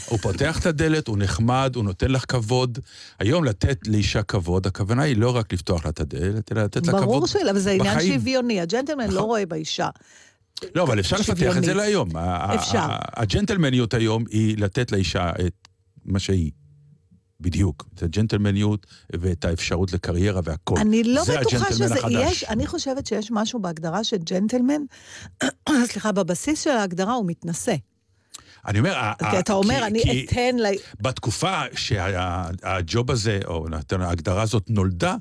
[0.05, 2.79] הוא פותח את הדלת, הוא נחמד, הוא נותן לך כבוד.
[3.19, 6.93] היום לתת לאישה כבוד, הכוונה היא לא רק לפתוח לה את הדלת, אלא לתת לה
[6.93, 7.99] כבוד ברור שלא, אבל זה עניין.
[7.99, 8.61] שוויוני.
[8.61, 9.89] הג'נטלמן לא רואה באישה.
[10.75, 11.73] לא, אבל אפשר לפתח את זה.
[11.73, 12.17] להיום.
[12.55, 12.87] אפשר.
[13.15, 15.67] הג'נטלמניות היום היא לתת לאישה את
[16.05, 16.51] מה שהיא.
[17.39, 17.85] בדיוק.
[17.95, 18.85] את הג'נטלמניות
[19.19, 20.75] ואת האפשרות לקריירה והכל.
[20.77, 22.31] אני לא בטוחה שזה, החדש.
[22.31, 24.81] יש, אני חושבת שיש משהו בהגדרה של ג'נטלמן,
[25.91, 27.75] סליחה, בבסיס של ההגדרה הוא מתנשא.
[28.67, 29.11] אני אומר...
[29.39, 30.65] אתה אומר, אני אתן ל...
[31.01, 33.65] בתקופה שהג'וב הזה, או
[33.99, 35.15] ההגדרה הזאת נולדה,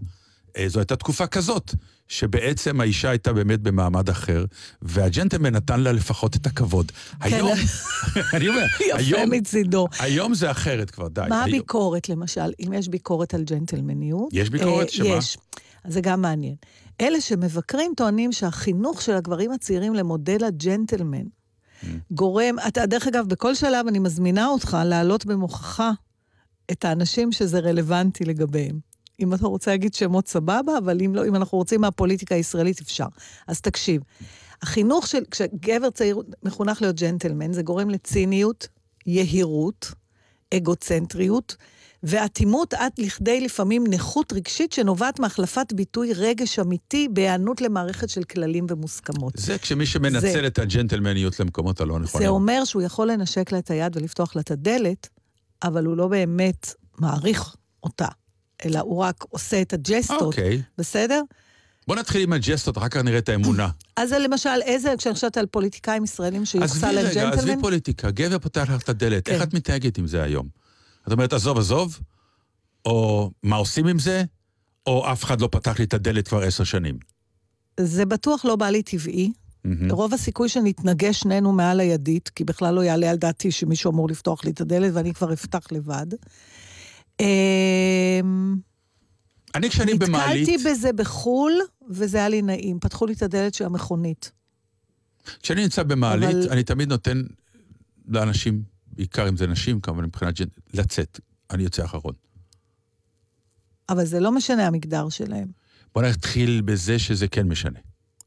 [0.57, 1.75] אה, זו הייתה תקופה כזאת,
[2.09, 4.45] שבעצם האישה הייתה באמת במעמד אחר,
[4.83, 6.93] והג'נטלמן נתן לה לפחות את הכבוד.
[7.21, 7.53] היום,
[8.35, 8.85] אני אומר, כן.
[8.89, 9.89] יפה היום, מצידו.
[9.99, 11.21] היום זה אחרת כבר, די.
[11.29, 14.29] מה היום- הביקורת, למשל, אם יש ביקורת על ג'נטלמניות?
[14.33, 14.87] יש ביקורת?
[14.87, 15.07] אה, שמה?
[15.07, 15.39] יש.
[15.85, 16.55] אז זה גם מעניין.
[17.01, 21.25] אלה שמבקרים טוענים שהחינוך של הגברים הצעירים למודל הג'נטלמן.
[22.11, 25.83] גורם, אתה, דרך אגב, בכל שלב אני מזמינה אותך להעלות במוחך
[26.73, 28.79] את האנשים שזה רלוונטי לגביהם.
[29.21, 33.07] אם אתה רוצה להגיד שמות סבבה, אבל אם לא, אם אנחנו רוצים מהפוליטיקה הישראלית, אפשר.
[33.47, 34.03] אז תקשיב.
[34.63, 38.69] החינוך של, כשגבר צעיר מחונך להיות ג'נטלמן, זה גורם לציניות,
[39.07, 39.93] יהירות,
[40.55, 41.57] אגוצנטריות,
[42.07, 48.67] ואטימות עד לכדי לפעמים נכות רגשית שנובעת מהחלפת ביטוי רגש אמיתי בהיענות למערכת של כללים
[48.71, 49.33] ומוסכמות.
[49.37, 52.27] זה כשמי שמנצל זה- את הג'נטלמניות למקומות הלא נכונים.
[52.27, 55.09] זה אומר שהוא יכול לנשק לה את היד ולפתוח לה את הדלת,
[55.63, 58.09] אבל הוא לא באמת מעריך אותה,
[58.65, 60.63] אלא הוא רק עושה את הג'סטות, אוקיי.
[60.79, 61.23] בסדר?
[61.89, 63.69] בוא נתחיל עם הג'סטות, אחר כך נראה את האמונה.
[63.97, 68.11] אז למשל, איזה, כשאני חושבת על פוליטיקאים ישראלים שיוחסה עזבי להם רגע, עזבי ג'נטלמן, פוליטיקה,
[68.11, 69.35] גבר פותח לך את הדלת, כן.
[69.35, 70.66] איך את מתנהגת עם זה היום?
[71.07, 72.01] את אומרת, עזוב, עזוב,
[72.85, 74.25] או מה עושים עם זה,
[74.87, 76.99] או אף אחד לא פתח לי את הדלת כבר עשר שנים.
[77.81, 79.33] זה בטוח לא בא לי טבעי.
[79.65, 79.91] מהמם.
[79.93, 84.45] רוב הסיכוי שנתנגש שנינו מעל הידית, כי בכלל לא יעלה על דעתי שמישהו אמור לפתוח
[84.45, 86.07] לי את הדלת ואני כבר אפתח לבד.
[87.21, 88.57] אמ,
[89.55, 91.53] אני כשאני במעלית, נתקלתי בזה בחו"ל,
[91.91, 92.81] וזה היה לי נעים.
[92.81, 94.33] פתחו לי את הדלת של המכונית.
[95.43, 97.23] כשאני נמצא במעלית, אבל- אני תמיד נותן
[98.09, 98.63] לאנשים,
[98.97, 100.47] בעיקר אם זה נשים, כמובן מבחינת ג'נ...
[100.75, 101.21] לצאת.
[101.51, 102.15] אני יוצא אחרון.
[103.89, 105.49] אבל זה לא משנה המגדר שלהם.
[105.95, 107.79] בוא נתחיל בזה שזה כן משנה.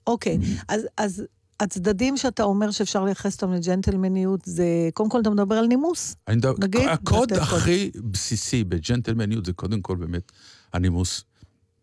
[0.07, 1.23] אוקיי, אז, אז
[1.59, 6.15] הצדדים שאתה אומר שאפשר לייחס אותם לג'נטלמניות, זה, קודם כל אתה מדבר על נימוס.
[6.27, 10.31] אני מדבר, נגיד, הקוד הכי בסיסי בג'נטלמניות זה קודם כל באמת
[10.73, 11.23] הנימוס.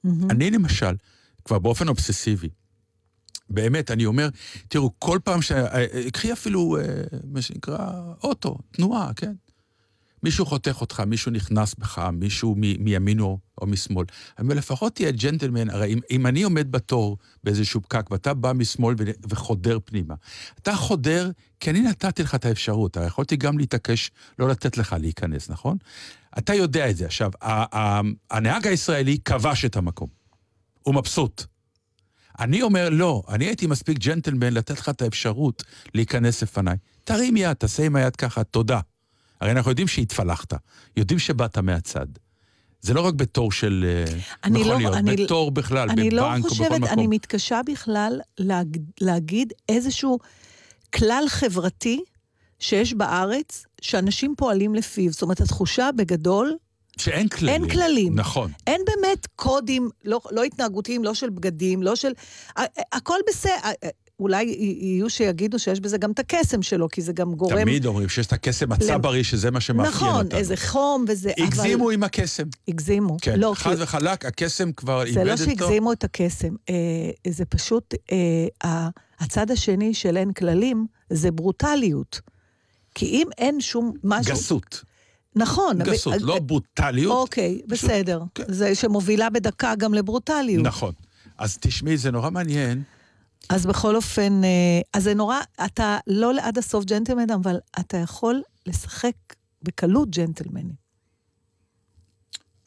[0.05, 0.31] מהמם.
[0.31, 0.95] אני למשל,
[1.45, 2.49] כבר באופן אובססיבי,
[3.51, 4.29] באמת, אני אומר,
[4.69, 5.53] תראו, כל פעם ש...
[5.53, 6.83] אה, אה, קחי אפילו, אה,
[7.25, 9.33] מה שנקרא, אוטו, תנועה, כן?
[10.23, 14.07] מישהו חותך אותך, מישהו נכנס בך, מישהו מ- מימין או, או משמאל.
[14.39, 18.95] אבל לפחות תהיה ג'נטלמן, הרי אם, אם אני עומד בתור באיזשהו פקק ואתה בא משמאל
[18.99, 20.15] ו- וחודר פנימה,
[20.59, 21.31] אתה חודר
[21.61, 25.77] כי אני נתתי לך את האפשרות, הרי יכולתי גם להתעקש לא לתת לך להיכנס, נכון?
[26.39, 27.07] אתה יודע את זה.
[27.07, 30.09] עכשיו, ה- ה- הנהג הישראלי כבש את המקום.
[30.83, 31.45] הוא מבסוט.
[32.41, 35.63] אני אומר, לא, אני הייתי מספיק ג'נטלמן לתת לך את האפשרות
[35.95, 36.77] להיכנס לפניי.
[37.05, 38.81] תרים יד, תעשה עם היד ככה, תודה.
[39.41, 40.55] הרי אנחנו יודעים שהתפלחת,
[40.97, 42.07] יודעים שבאת מהצד.
[42.83, 46.35] זה לא רק בתור של אה, אני לא- מכוניות, אני- בתור בכלל, אני בבנק לא
[46.35, 46.89] או בכל חושבת, מקום.
[46.89, 50.19] אני מתקשה בכלל להג, להגיד איזשהו
[50.97, 52.01] כלל חברתי
[52.59, 55.13] שיש בארץ, שאנשים פועלים לפיו.
[55.13, 56.57] זאת אומרת, התחושה בגדול,
[56.99, 57.63] שאין כללים.
[57.63, 58.15] אין כללים.
[58.15, 58.51] נכון.
[58.67, 62.13] אין באמת קודים, לא, לא התנהגותיים, לא של בגדים, לא של...
[62.93, 63.53] הכל בסדר.
[64.21, 67.61] אולי יהיו שיגידו שיש בזה גם את הקסם שלו, כי זה גם גורם...
[67.61, 70.39] תמיד אומרים שיש את הקסם הצברי, שזה מה שמאפיין נכון, אותנו.
[70.39, 71.33] איזה חום וזה...
[71.39, 71.95] הגזימו אבל...
[71.95, 72.45] עם הקסם.
[72.69, 73.17] הגזימו.
[73.23, 75.31] כן, לא, חד כי- וחלק, הקסם כבר איבד זה אותו.
[75.31, 76.75] לא שהגזימו את הקסם, אה,
[77.31, 77.95] זה פשוט,
[78.65, 78.89] אה,
[79.21, 82.21] הצד השני של אין כללים זה ברוטליות.
[82.95, 84.35] כי אם אין שום משהו...
[84.35, 84.83] גסות.
[85.37, 85.79] נכון.
[85.83, 87.13] גסות, ו- לא ברוטליות.
[87.13, 88.23] אוקיי, בסדר.
[88.49, 90.65] זה שמובילה בדקה גם לברוטליות.
[90.67, 90.93] נכון.
[91.39, 92.83] אז תשמעי, זה נורא מעניין.
[93.49, 94.49] אז בכל אופן, אה,
[94.95, 99.13] אז זה נורא, אתה לא לעד הסוף ג'נטלמן, אבל אתה יכול לשחק
[99.63, 100.73] בקלות ג'נטלמני.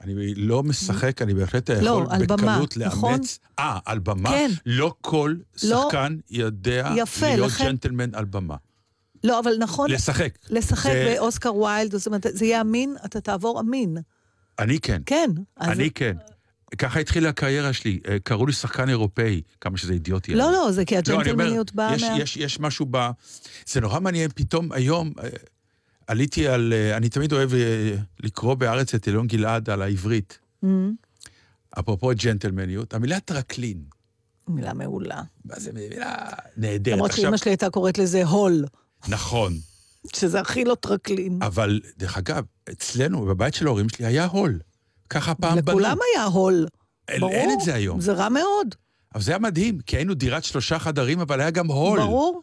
[0.02, 3.12] אני לא משחק, אני בהחלט יכול לא, על במה, בקלות נכון?
[3.12, 3.40] לאמץ.
[3.60, 4.30] אה, על במה?
[4.30, 4.52] כן.
[4.66, 5.84] לא כל לא.
[5.86, 8.56] שחקן יודע יפה, להיות לכן- ג'נטלמן על במה.
[9.24, 9.92] לא, אבל נכון...
[9.92, 10.38] לשחק.
[10.50, 13.98] לשחק זה- באוסקר ויילד, זאת אומרת, זה יהיה אמין, אתה תעבור אמין.
[14.60, 15.02] אני כן.
[15.06, 15.30] כן.
[15.58, 16.18] אז- אני כן.
[16.78, 20.34] ככה התחילה הקריירה שלי, אה, קראו לי שחקן אירופאי, כמה שזה אידיוטי.
[20.34, 20.54] לא, היום.
[20.54, 22.20] לא, זה כי לא, אני אומר, הג'נטלמניות באה יש, מה...
[22.20, 23.10] יש, יש משהו ב...
[23.68, 25.30] זה נורא מעניין, פתאום היום אה,
[26.08, 26.74] עליתי על...
[26.76, 27.50] אה, אני תמיד אוהב
[28.20, 30.40] לקרוא בארץ את אלון גלעד על העברית.
[30.64, 30.94] אמ,
[31.80, 33.84] אפרופו ג'נטלמניות, המילה טרקלין.
[34.48, 35.22] מילה מעולה.
[35.46, 36.16] מה זה מילה
[36.58, 36.96] נהדרת.
[36.96, 38.66] למרות שאימא שלי הייתה קוראת לזה הול,
[39.08, 39.54] נכון,
[40.16, 41.40] שזה הכי לא טרקלין.
[41.42, 44.60] אבל דרך אגב, אצלנו, בבית של ההורים שלי, היה הול.
[45.10, 45.80] ככה פעם בנו.
[45.80, 46.68] לכולם היה הול.
[47.08, 47.34] אין, ברור.
[47.34, 48.02] אין את זה היום.
[48.02, 48.76] זה רע מאוד.
[49.16, 52.00] אבל זה היה מדהים, כי היינו דירת שלושה חדרים, אבל היה גם הול.
[52.00, 52.42] ברור.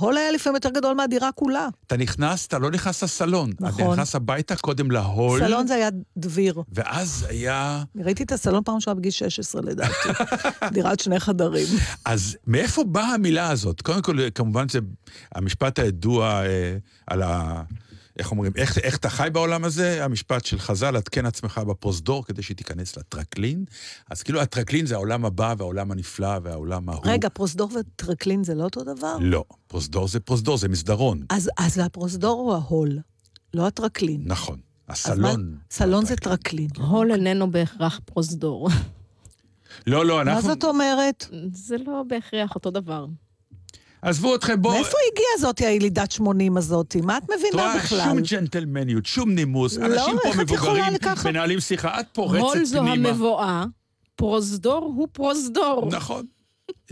[0.00, 1.68] הול היה לפעמים יותר גדול מהדירה כולה.
[1.86, 3.50] אתה נכנס, אתה לא נכנס לסלון.
[3.60, 3.84] נכון.
[3.84, 6.62] אתה נכנס הביתה קודם להול, סלון זה היה דביר.
[6.72, 7.82] ואז היה...
[8.04, 10.08] ראיתי את הסלון פעם ראשונה בגיל 16 לדעתי.
[10.74, 11.66] דירת שני חדרים.
[12.04, 13.80] אז מאיפה באה המילה הזאת?
[13.80, 14.78] קודם כל, כמובן זה
[15.34, 16.76] המשפט הידוע אה,
[17.06, 17.62] על ה...
[18.20, 18.52] איך אומרים?
[18.56, 20.04] איך, איך אתה חי בעולם הזה?
[20.04, 23.64] המשפט של חז"ל, עדכן עצמך בפרוזדור כדי שתיכנס לטרקלין.
[24.10, 27.02] אז כאילו הטרקלין זה העולם הבא והעולם הנפלא והעולם ההוא.
[27.06, 29.16] רגע, פרוזדור וטרקלין זה לא אותו דבר?
[29.20, 31.22] לא, פרוזדור זה פרוזדור, זה מסדרון.
[31.30, 32.98] אז, אז הפרוזדור הוא ההול,
[33.54, 34.22] לא הטרקלין.
[34.24, 34.58] נכון.
[34.88, 35.56] אז מה- הסלון...
[35.70, 36.68] סלון זה טרקלין.
[36.76, 38.68] הול איננו בהכרח פרוזדור.
[39.86, 40.48] לא, לא, מה אנחנו...
[40.48, 41.26] זאת אומרת?
[41.52, 43.06] זה לא בהכרח אותו דבר.
[44.02, 44.74] עזבו אתכם, בואו...
[44.74, 47.00] מאיפה הגיעה זאתי הילידת 80 הזאתי?
[47.00, 48.04] מה את את מבינה רואה, בכלל?
[48.04, 49.76] שום ג'נטלמניות, שום נימוס.
[49.76, 51.26] לא, אנשים פה מבוגרים לקחת?
[51.26, 53.08] מנהלים שיחה, את פורצת הול זו פנימה.
[53.08, 53.64] המבואה,
[54.16, 55.88] פרוזדור הוא פרוזדור.
[55.92, 56.26] נכון.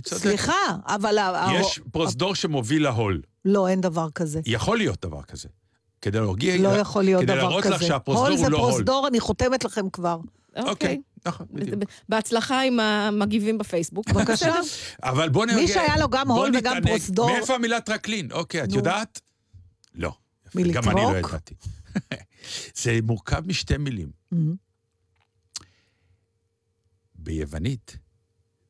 [0.07, 0.53] סליחה,
[0.87, 1.19] אבל...
[1.19, 3.21] ה- יש פרוזדור שמוביל להול.
[3.45, 4.41] לא, אין דבר כזה.
[4.47, 5.49] יכול להיות דבר כזה.
[6.03, 6.57] כדי להרגיע...
[6.57, 7.75] לא יכול להיות כדי דבר להראות כזה.
[7.75, 8.71] לך שהפרוזדור הול הוא זה לא הול.
[8.71, 10.19] פרוזדור, אני חותמת לכם כבר.
[10.57, 11.83] אוקיי, נכון, בדיוק.
[12.09, 14.11] בהצלחה עם המגיבים בפייסבוק.
[14.15, 14.55] בבקשה.
[15.03, 15.63] אבל בוא נרגיע...
[15.63, 16.87] מי שהיה לו גם הול וגם נתענג.
[16.89, 18.33] פרוזדור- מאיפה המילה טרקלין?
[18.33, 18.73] אוקיי, את.
[18.73, 19.21] יודעת?
[19.95, 20.13] לא.
[20.73, 21.17] גם אני לא?
[21.19, 21.55] ידעתי.
[22.83, 24.11] זה מורכב משתי מילים.
[24.33, 24.55] אמ,
[27.15, 27.99] ביוונית,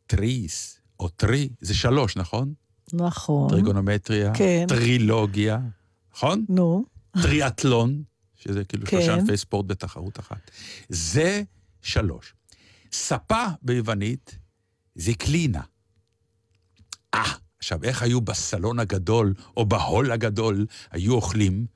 [0.06, 2.54] τρεις או τρι, זה שלוש, נכון?
[2.92, 3.48] נכון.
[3.50, 4.64] טריגונומטריה, כן.
[4.68, 5.58] טרילוגיה,
[6.14, 6.44] נכון?
[6.48, 6.84] נו.
[7.22, 8.02] טריאטלון,
[8.34, 8.90] שזה כאילו כן.
[8.96, 10.50] שלושה ענפי ספורט בתחרות אחת.
[10.88, 11.42] זה
[11.82, 12.34] שלוש.
[12.92, 14.38] ספה ביוונית
[14.94, 15.60] זה κλίνη.
[17.14, 21.66] אה, עכשיו, איך היו בסלון הגדול, או בהול הגדול, היו אוכלים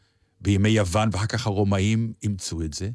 [0.41, 2.91] בימי יוון, ואחר כך הרומאים אימצו את זה?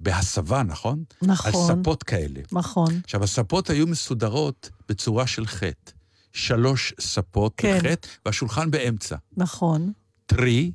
[0.00, 1.04] בהסבה, נכון?
[1.22, 1.52] נכון.
[1.70, 2.40] על ספות כאלה.
[2.52, 3.00] נכון.
[3.04, 5.92] עכשיו, הספות היו מסודרות בצורה של חטא.
[6.32, 7.78] שלוש ספות כן.
[7.78, 9.16] בחטא, והשולחן באמצע.
[9.36, 9.92] נכון.
[10.26, 10.72] טרי,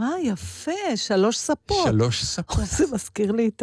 [0.00, 1.86] אה, יפה, שלוש ספות.
[1.86, 2.64] שלוש ספות.
[2.66, 3.62] זה מזכיר לי את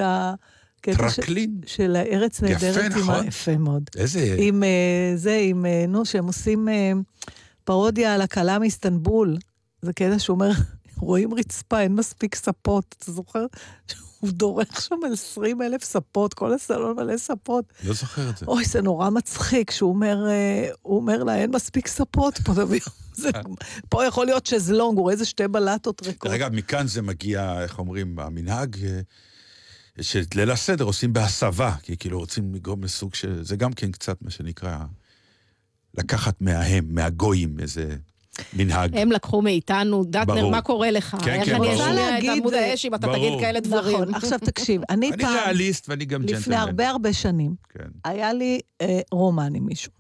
[0.90, 1.62] הקטע ש- טרקלין.
[1.66, 2.92] של הארץ יפה, נהדרת.
[2.92, 3.28] עם ה- נכון?
[3.28, 3.84] יפה מאוד.
[3.98, 4.36] איזה...
[4.40, 4.70] עם אה,
[5.16, 6.92] זה, עם, אה, נו, שהם עושים אה,
[7.64, 9.38] פרודיה על הכלה מאיסטנבול.
[9.82, 10.50] זה קטע שאומר,
[11.00, 12.96] רואים רצפה, אין מספיק ספות.
[12.98, 13.46] אתה זוכר?
[14.20, 17.66] הוא דורך שם על 20 אלף ספות, כל הסלון מלא ספות.
[17.84, 18.46] לא זוכר את זה.
[18.46, 20.26] אוי, זה נורא מצחיק, שהוא אומר,
[20.82, 22.80] הוא אומר לה, אין מספיק ספות פה, תביא.
[23.16, 23.30] זה-
[23.90, 26.32] פה יכול להיות שזלונג, הוא רואה איזה שתי בלטות ריקות.
[26.32, 28.76] אגב, מכאן זה מגיע, איך אומרים, המנהג,
[30.02, 33.44] שאת ליל הסדר עושים בהסבה, כי כאילו רוצים לגרום לסוג של...
[33.44, 34.78] זה גם כן קצת מה שנקרא
[35.98, 37.96] לקחת מההם, מהגויים, איזה
[38.54, 38.98] מנהג.
[38.98, 40.50] הם לקחו מאיתנו, דטנר.
[40.50, 41.18] מה קורה לך?
[41.24, 41.74] כן, איך כן, אני ברור.
[41.74, 43.08] אשמיע את להגיד, עמוד אה, האש אם אתה.
[43.08, 43.96] תגיד כאלה דברים?
[43.96, 46.40] נכון, עכשיו תקשיב, אני אני פעם, ריאליסט ואני גם ג'נטלמן.
[46.40, 47.88] לפני הרבה הרבה שנים, כן.
[48.06, 49.92] היה לי אה, רומן עם מישהו.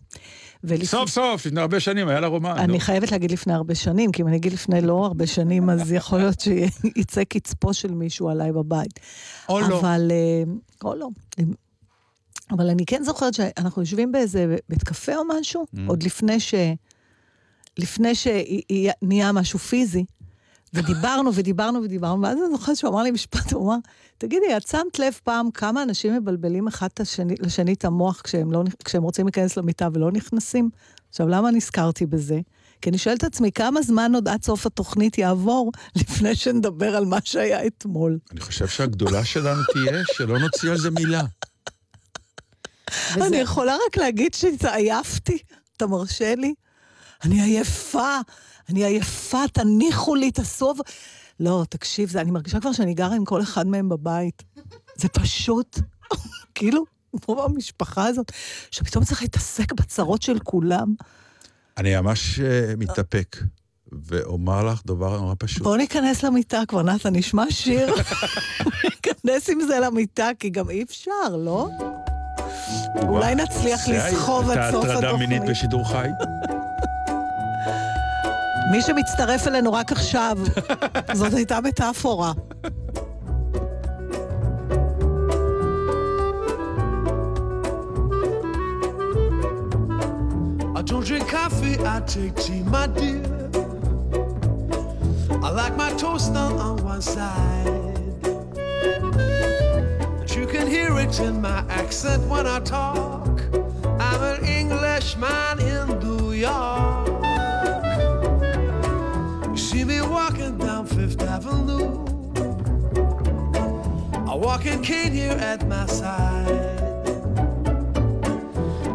[0.63, 2.51] ולפ- סוף סוף, לפני הרבה שנים היה לה רומן.
[2.57, 2.79] אני נו.
[2.79, 6.19] חייבת להגיד לפני הרבה שנים, כי אם אני אגיד לפני לא הרבה שנים, אז יכול
[6.19, 8.99] להיות שיצא קצפו של מישהו עליי בבית.
[9.49, 9.79] או לא.
[9.79, 10.11] אבל...
[10.11, 10.53] אה,
[10.83, 11.07] או לא.
[12.51, 15.79] אבל אני כן זוכרת שאנחנו יושבים באיזה בית קפה או משהו, Mm.
[15.87, 16.53] עוד לפני ש...
[17.77, 20.05] לפני שנהיה משהו פיזי,
[20.73, 23.77] ודיברנו ודיברנו ודיברנו, ואז אני זוכרת שהוא אמר לי משפט, הוא אמר,
[24.17, 28.63] תגידי, את שמת לב פעם כמה אנשים מבלבלים אחד השני, לשני את המוח כשהם, לא,
[28.85, 30.69] כשהם רוצים להיכנס למיטה ולא נכנסים?
[31.09, 32.39] עכשיו, למה נזכרתי בזה?
[32.81, 37.05] כי אני שואלת את עצמי, כמה זמן עוד עד סוף התוכנית יעבור לפני שנדבר על
[37.05, 38.19] מה שהיה אתמול?
[38.31, 41.21] אני חושב שהגדולה שלנו תהיה שלא נוציא על זה מילה.
[43.15, 45.37] אני יכולה רק להגיד שהתעייפתי,
[45.77, 46.53] אתה מרשה לי?
[47.23, 48.17] אני עייפה,
[48.69, 50.73] אני עייפה, תניחו לי, תעשו...
[51.39, 54.43] לא, תקשיב, זה, אני מרגישה כבר שאני גרה עם כל אחד מהם בבית.
[54.95, 55.79] זה פשוט,
[56.55, 56.83] כאילו,
[57.21, 58.31] כמו במשפחה הזאת,
[58.71, 60.95] שפתאום צריך להתעסק בצרות של כולם.
[61.77, 63.37] אני ממש אה, מתאפק,
[63.91, 65.63] ואומר לך דבר נורא פשוט.
[65.63, 67.95] בואו ניכנס למיטה כבר, נתן, נשמע שיר.
[68.83, 71.69] ניכנס עם זה למיטה, כי גם אי אפשר, לא?
[73.07, 75.57] אולי נצליח לסחוב עד סוף הייתה הטרדה מינית התוכנית.
[75.57, 76.07] בשידור חי?
[78.70, 80.38] מי שמצטרף אלינו רק עכשיו,
[81.12, 82.32] זאת הייתה מטאפורה.
[90.74, 93.38] I don't drink coffee, I take tea, my dear.
[95.46, 97.68] I like my toast done on one side.
[100.20, 103.34] And you can hear it in my accent when I talk.
[104.08, 107.11] I'm an Englishman in New York.
[109.85, 112.05] Me walking down Fifth Avenue.
[114.25, 116.47] I walk in cane here at my side.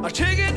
[0.03, 0.57] I take it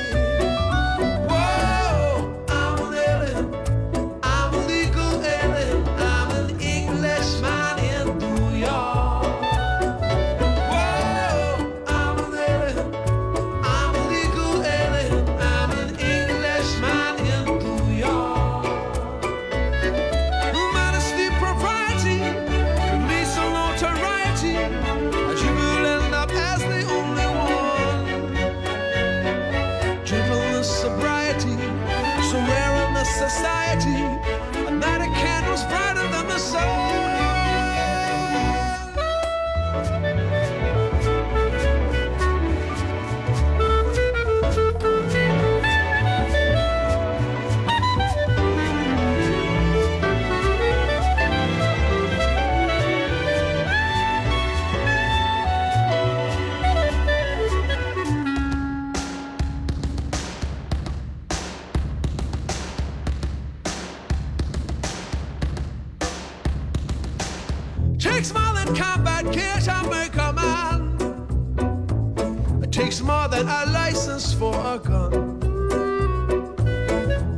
[72.81, 75.39] Takes more than a license for a gun.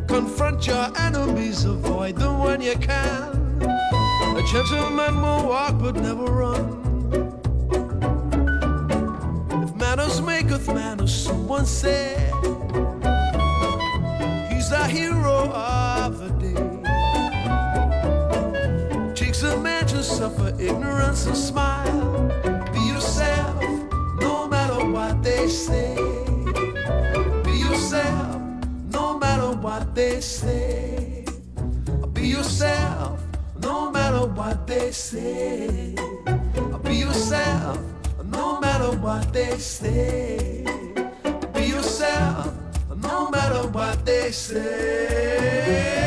[0.07, 3.29] Confront your enemies, avoid them when you can.
[4.39, 6.65] A gentleman will walk but never run.
[9.63, 12.31] If manners maketh manners, someone said.
[14.49, 16.63] He's the hero of the day.
[19.13, 21.92] Takes a man to suffer ignorance and smile.
[25.53, 25.95] Say.
[27.43, 28.41] Be yourself,
[28.91, 31.25] no matter what they say.
[32.13, 33.21] Be yourself,
[33.61, 35.95] no matter what they say.
[36.83, 37.79] Be yourself,
[38.25, 40.65] no matter what they say.
[41.53, 42.53] Be yourself,
[42.97, 46.02] no matter what they say.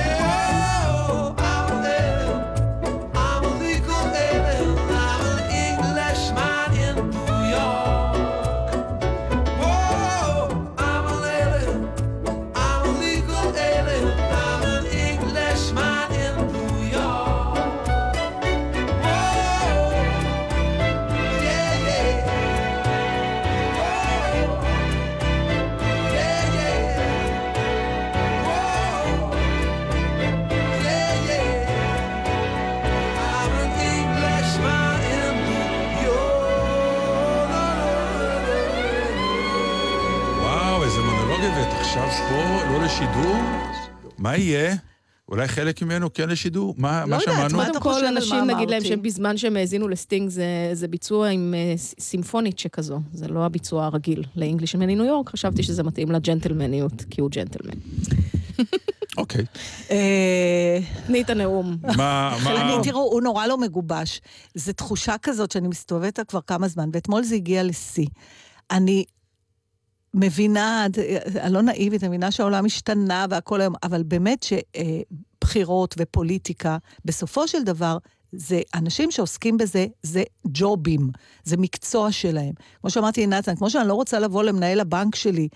[43.21, 44.13] לשידור?
[44.19, 44.77] מה יהיה?
[45.29, 46.75] אולי חלק ממנו כן לשידור?
[46.79, 47.65] מה, לא מה יודעת, שמענו?
[47.65, 52.59] קודם כל אנשים נגיד להם שבזמן שהם האזינו לסטינג זה, זה ביצוע עם uh, סימפונית
[52.59, 57.79] שכזו, זה לא הביצוע הרגיל לאנגלישמן מניו יורק, חשבתי שזה מתאים לג'נטלמניות, כי הוא ג'נטלמן.
[59.19, 59.45] אוקיי.
[61.07, 61.77] תני את הנאום.
[61.83, 62.63] מה, מה...
[62.63, 64.21] אני, תראו, הוא נורא לא מגובש.
[64.55, 68.07] זו תחושה כזאת שאני מסתובבת כבר כמה זמן, ואתמול זה הגיע לשיא.
[68.71, 69.05] אני
[70.17, 70.87] מבינה,
[71.41, 77.63] אני לא נאיבית, אני מבינה שהעולם השתנה והכל היום, אבל באמת שבחירות ופוליטיקה, בסופו של
[77.63, 77.99] דבר,
[78.39, 81.11] זה אנשים שעוסקים בזה, זה ג'ובים,
[81.45, 82.53] זה מקצוע שלהם.
[82.81, 85.49] כמו שאמרתי לנתן, כמו שאני לא רוצה לבוא למנהל הבנק שלי,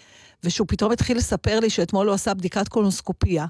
[0.44, 3.46] ושהוא פתאום התחיל לספר לי שאתמול הוא עשה בדיקת קולונוסקופיה,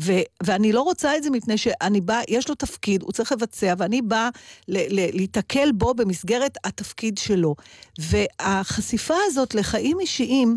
[0.00, 3.74] ו- ואני לא רוצה את זה מפני שאני באה, יש לו תפקיד, הוא צריך לבצע,
[3.78, 4.28] ואני באה
[4.68, 7.54] ל- ל- להיתקל בו במסגרת התפקיד שלו.
[7.98, 10.56] והחשיפה הזאת לחיים אישיים,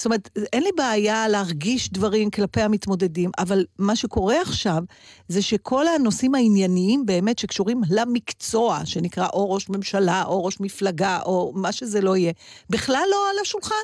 [0.00, 4.82] זאת אומרת, אין לי בעיה להרגיש דברים כלפי המתמודדים, אבל מה שקורה עכשיו
[5.28, 11.52] זה שכל הנושאים הענייניים באמת שקשורים למקצוע, שנקרא או ראש ממשלה, או ראש מפלגה, או
[11.56, 12.32] מה שזה לא יהיה,
[12.70, 13.74] בכלל לא על השולחן.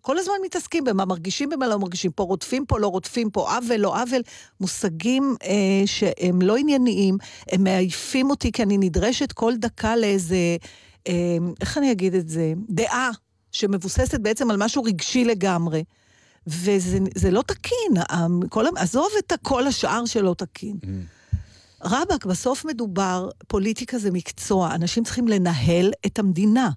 [0.00, 2.10] כל הזמן מתעסקים במה מרגישים, במה לא מרגישים.
[2.10, 4.22] פה רודפים, פה לא רודפים, פה עוול, לא עוול.
[4.60, 7.16] מושגים אה, שהם לא ענייניים,
[7.52, 10.56] הם מעייפים אותי כי אני נדרשת כל דקה לאיזה,
[11.08, 12.52] אה, איך אני אגיד את זה?
[12.70, 13.23] דעה.
[13.54, 15.84] שמבוססת בעצם על משהו רגשי לגמרי.
[16.46, 18.02] וזה לא תקין,
[18.48, 20.78] כל, עזוב את כל השאר שלא תקין.
[20.82, 20.86] Mm.
[21.84, 26.70] רבאק, בסוף מדובר, פוליטיקה זה מקצוע, אנשים צריכים לנהל את המדינה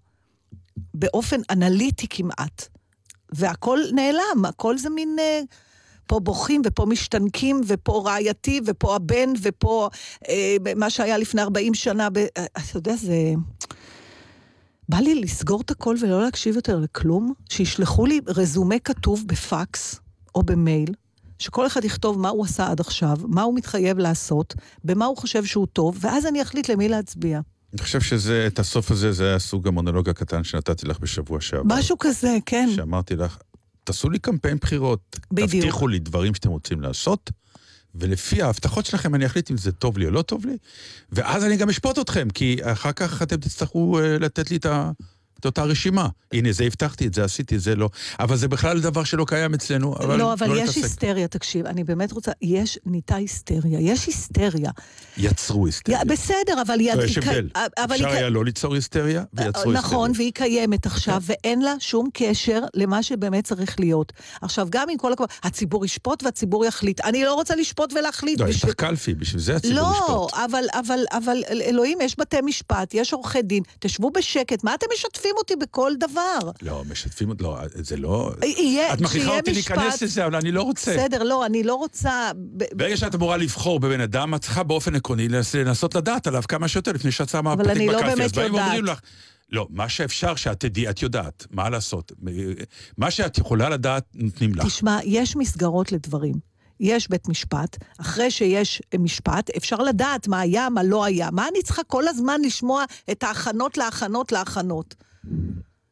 [0.93, 2.67] באופן אנליטי כמעט.
[3.30, 5.15] והכל נעלם, הכל זה מין...
[5.19, 5.41] אה,
[6.07, 9.89] פה בוכים ופה משתנקים ופה רעייתי ופה הבן ופה
[10.30, 12.09] אה, מה שהיה לפני 40 שנה.
[12.09, 12.17] ב...
[12.17, 13.34] אתה יודע, זה...
[14.89, 19.99] בא לי לסגור את הכל ולא להקשיב יותר לכלום, שישלחו לי רזומה כתוב בפקס
[20.35, 20.93] או במייל,
[21.39, 25.45] שכל אחד יכתוב מה הוא עשה עד עכשיו, מה הוא מתחייב לעשות, במה הוא חושב
[25.45, 27.39] שהוא טוב, ואז אני אחליט למי להצביע.
[27.73, 31.75] אני חושב שזה, את הסוף הזה, זה היה סוג המונולוג הקטן שנתתי לך בשבוע שעבר.
[31.77, 32.69] משהו כזה, כן.
[32.75, 33.38] שאמרתי לך,
[33.83, 35.19] תעשו לי קמפיין בחירות.
[35.31, 35.51] בדיוק.
[35.51, 37.31] תבטיחו לי דברים שאתם רוצים לעשות,
[38.00, 40.58] ולפי ההבטחות שלכם אני אחליט אם זה טוב לי או לא טוב לי,
[41.12, 44.91] ואז אני גם אשפוט אתכם, כי אחר כך אתם תצטרכו uh, לתת לי את ה...
[45.39, 46.07] את אותה רשימה.
[46.31, 47.89] הנה, זה הבטחתי, את זה עשיתי, את זה לא.
[48.19, 51.83] אבל זה בכלל דבר שלא קיים אצלנו, אבל לא, אבל לא יש היסטריה, תקשיב, אני
[51.83, 54.71] באמת רוצה, יש, נהייתה היסטריה, יש היסטריה.
[55.17, 56.05] יצרו היסטריה.
[56.05, 56.75] בסדר, אבל...
[56.95, 57.49] לא, יש הבדל.
[57.85, 59.77] אפשר היה לא ליצור היסטריה, ויצרו היסטריה.
[59.77, 64.13] נכון, והיא קיימת עכשיו, ואין לה שום קשר למה שבאמת צריך להיות.
[64.41, 67.01] עכשיו, גם עם כל הכבוד, הציבור ישפוט והציבור יחליט.
[67.01, 68.39] אני לא רוצה לשפוט ולהחליט.
[68.39, 70.09] לא, יש לך קלפי, בשביל זה הציבור ישפוט.
[70.09, 70.27] לא,
[71.11, 75.91] אבל אלוהים, יש בתי משפט, יש עורכי דין, תשבו בשקט, מה אתם משתפים אותי בכל
[75.99, 76.39] דבר?
[76.61, 78.32] לא, משתפים לא, זה לא...
[78.43, 80.91] יהיה, את מכריחה אותי להיכנס לזה, אבל אני לא רוצה.
[80.91, 82.32] בסדר, לא, אני לא רוצה...
[82.73, 86.91] ברגע שאת אמורה לבחור בבן אדם, את צריכה באופן עקרוני לנסות לדעת עליו כמה שיותר
[86.91, 87.89] לפני שאת שמה פתק בקלפי.
[87.89, 88.99] אבל אני לא באמת יודעת.
[89.49, 92.11] לא, מה שאפשר שאת תדעי, את יודעת, מה לעשות.
[92.97, 94.65] מה שאת יכולה לדעת, נותנים לך.
[94.65, 96.36] תשמע, יש מסגרות לדברים.
[96.80, 101.32] יש בית משפט, אחרי שיש משפט, אפשר לדעת מה היה, מה לא היה.
[101.32, 104.95] מה אני צריכה כל הזמן לשמוע את ההכנות להכנות להכנות?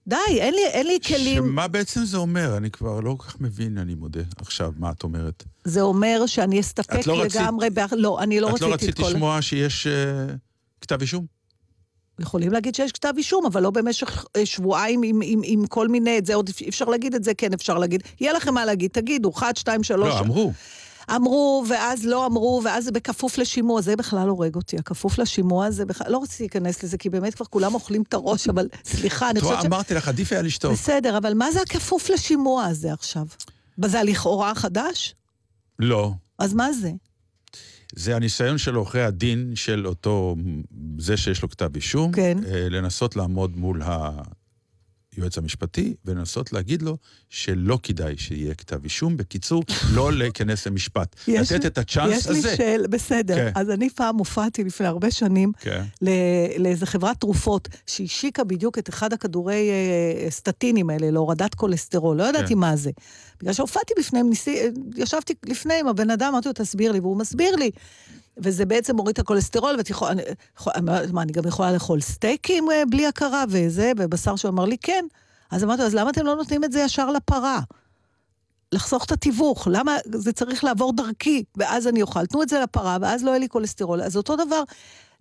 [0.07, 1.43] די, אין לי, אין לי כלים...
[1.43, 2.57] שמה בעצם זה אומר?
[2.57, 5.43] אני כבר לא כל כך מבין, אני מודה, עכשיו, מה את אומרת?
[5.63, 7.67] זה אומר שאני אסתפק לא לגמרי...
[7.67, 7.93] רצית...
[7.93, 7.95] ב...
[7.97, 8.75] לא, אני לא רציתי את כל...
[8.75, 10.31] את לא רצית לשמוע שיש uh,
[10.81, 11.25] כתב אישום?
[12.19, 16.17] יכולים להגיד שיש כתב אישום, אבל לא במשך אה, שבועיים עם, עם, עם כל מיני,
[16.17, 18.03] את זה עוד אפשר להגיד את זה, כן אפשר להגיד.
[18.19, 20.09] יהיה לכם מה להגיד, תגידו, אחת, שתיים, שלוש.
[20.09, 20.53] לא, אמרו.
[21.15, 24.77] אמרו, ואז לא אמרו, ואז זה בכפוף לשימוע, זה בכלל הורג אותי.
[24.77, 28.47] הכפוף לשימוע זה בכלל, לא רציתי להיכנס לזה, כי באמת כבר כולם אוכלים את הראש,
[28.53, 29.65] אבל סליחה, אני חושבת ש...
[29.65, 30.71] אמרתי לך, עדיף היה לשתוק.
[30.71, 33.25] בסדר, אבל מה זה הכפוף לשימוע הזה עכשיו?
[33.85, 35.15] זה הלכאורה חדש?
[35.79, 36.11] לא.
[36.39, 36.91] אז מה זה?
[37.95, 40.35] זה הניסיון של עורכי הדין של אותו,
[40.99, 42.37] זה שיש לו כתב אישום, כן.
[42.47, 43.81] לנסות לעמוד מול
[45.17, 46.97] היועץ המשפטי ולנסות להגיד לו
[47.29, 49.17] שלא כדאי שיהיה כתב אישום.
[49.17, 49.63] בקיצור,
[49.93, 51.15] לא להיכנס למשפט.
[51.27, 52.39] יש, לתת את הצ'אנס יש הזה.
[52.39, 53.35] יש לי שאל, בסדר.
[53.35, 53.51] כן.
[53.55, 55.83] אז אני פעם הופעתי לפני הרבה שנים כן.
[56.57, 62.17] לאיזה חברת תרופות שהשיקה בדיוק את אחד הכדורי אה, סטטינים האלה להורדת כולסטרול.
[62.17, 62.59] לא ידעתי כן.
[62.59, 62.91] מה זה.
[63.39, 64.59] בגלל שהופעתי בפניהם, ניסי,
[64.95, 67.71] ישבתי לפני עם הבן אדם, אמרתי לו, תסביר לי, והוא מסביר לי.
[68.37, 70.13] וזה בעצם מוריד את הכולסטרול, ואת יכולה,
[71.11, 75.05] מה, אני גם יכולה לאכול סטייקים אה, בלי הכרה וזה, ובשר שהוא אמר לי, כן.
[75.51, 77.59] אז אמרתי לו, אז למה אתם לא נותנים את זה ישר לפרה?
[78.71, 82.25] לחסוך את התיווך, למה זה צריך לעבור דרכי, ואז אני אוכל.
[82.25, 84.01] תנו את זה לפרה, ואז לא יהיה לי כולסטרול.
[84.01, 84.63] אז אותו דבר,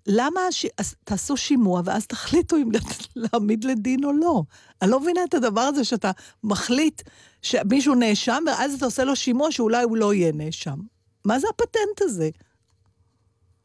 [0.06, 0.66] למה, הש...
[0.78, 2.70] אז תעשו שימוע ואז תחליטו אם
[3.16, 4.42] להעמיד לדין או לא.
[4.82, 6.10] אני לא מבינה את הדבר הזה שאתה
[6.44, 7.02] מחליט
[7.42, 10.78] שמישהו נאשם, ואז אתה עושה לו שימוע שאולי הוא לא יהיה נאשם.
[11.24, 12.30] מה זה הפטנט הזה?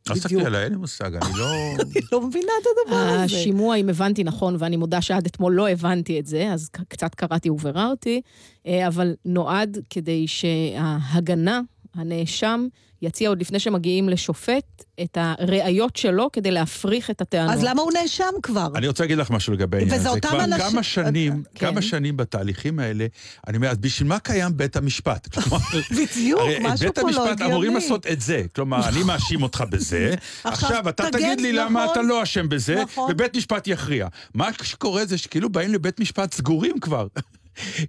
[0.09, 1.45] לא תסתכלי עליי, אין לי מושג, אני לא...
[1.81, 3.23] אני לא מבינה את הדבר הזה.
[3.23, 7.49] השימוע, אם הבנתי נכון, ואני מודה שעד אתמול לא הבנתי את זה, אז קצת קראתי
[7.49, 8.21] וביררתי,
[8.67, 11.61] אה, אבל נועד כדי שההגנה,
[11.95, 12.67] הנאשם,
[13.01, 17.53] יציע עוד לפני שמגיעים לשופט את הראיות שלו כדי להפריך את הטענות.
[17.53, 18.67] אז למה הוא נאשם כבר?
[18.75, 20.09] אני רוצה להגיד לך משהו לגבי העניין הזה.
[20.09, 20.59] וזה אותם אנשים...
[20.59, 21.65] כבר כמה שנים, כן.
[21.65, 23.05] כמה שנים בתהליכים האלה,
[23.47, 25.37] אני אומר, אז בשביל מה קיים בית המשפט?
[25.97, 27.19] בדיוק, משהו פה לא הגיוני.
[27.19, 28.43] בית המשפט אמורים לעשות את זה.
[28.55, 33.11] כלומר, אני מאשים אותך בזה, עכשיו אתה תגיד לי למה אתה לא אשם בזה, נכון.
[33.11, 34.07] ובית משפט יכריע.
[34.33, 37.07] מה שקורה זה שכאילו באים לבית משפט סגורים כבר.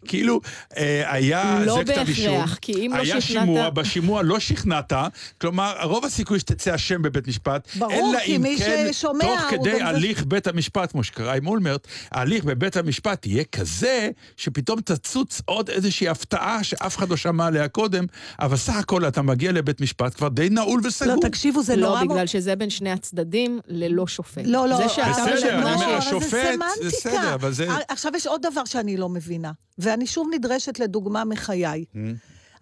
[0.08, 0.40] כאילו,
[0.76, 3.44] אה, היה, לא זה כתב אישום, בהכרח, כי אם לא היה שכנעת...
[3.46, 4.92] שימוע, בשימוע לא שכנעת,
[5.40, 9.40] כלומר, רוב הסיכוי שתצא אשם בבית משפט, ברור, אלא כי אם מי כן, ששומע תוך
[9.50, 14.80] כדי גם- הליך בית המשפט, כמו שקרה עם אולמרט, ההליך בבית המשפט יהיה כזה, שפתאום
[14.80, 18.04] תצוץ עוד איזושהי הפתעה שאף אחד לא שמע עליה קודם,
[18.40, 21.14] אבל סך הכל אתה מגיע לבית משפט כבר די נעול וסגור.
[21.14, 22.04] לא, תקשיבו, זה לא, נורא...
[22.04, 24.42] בגלל שזה בין שני הצדדים ללא שופט.
[24.44, 26.86] לא, לא, זה שאתה בסדר, אני אומר, ש- השופט, זה סמנטיקה.
[26.96, 31.84] בסדר, אבל זה- עכשיו יש עוד דבר שאני לא מבינה, ואני שוב נדרשת לדוגמה מחיי.
[31.94, 31.98] Mm.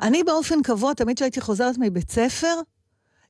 [0.01, 2.55] אני באופן קבוע, תמיד כשהייתי חוזרת מבית ספר,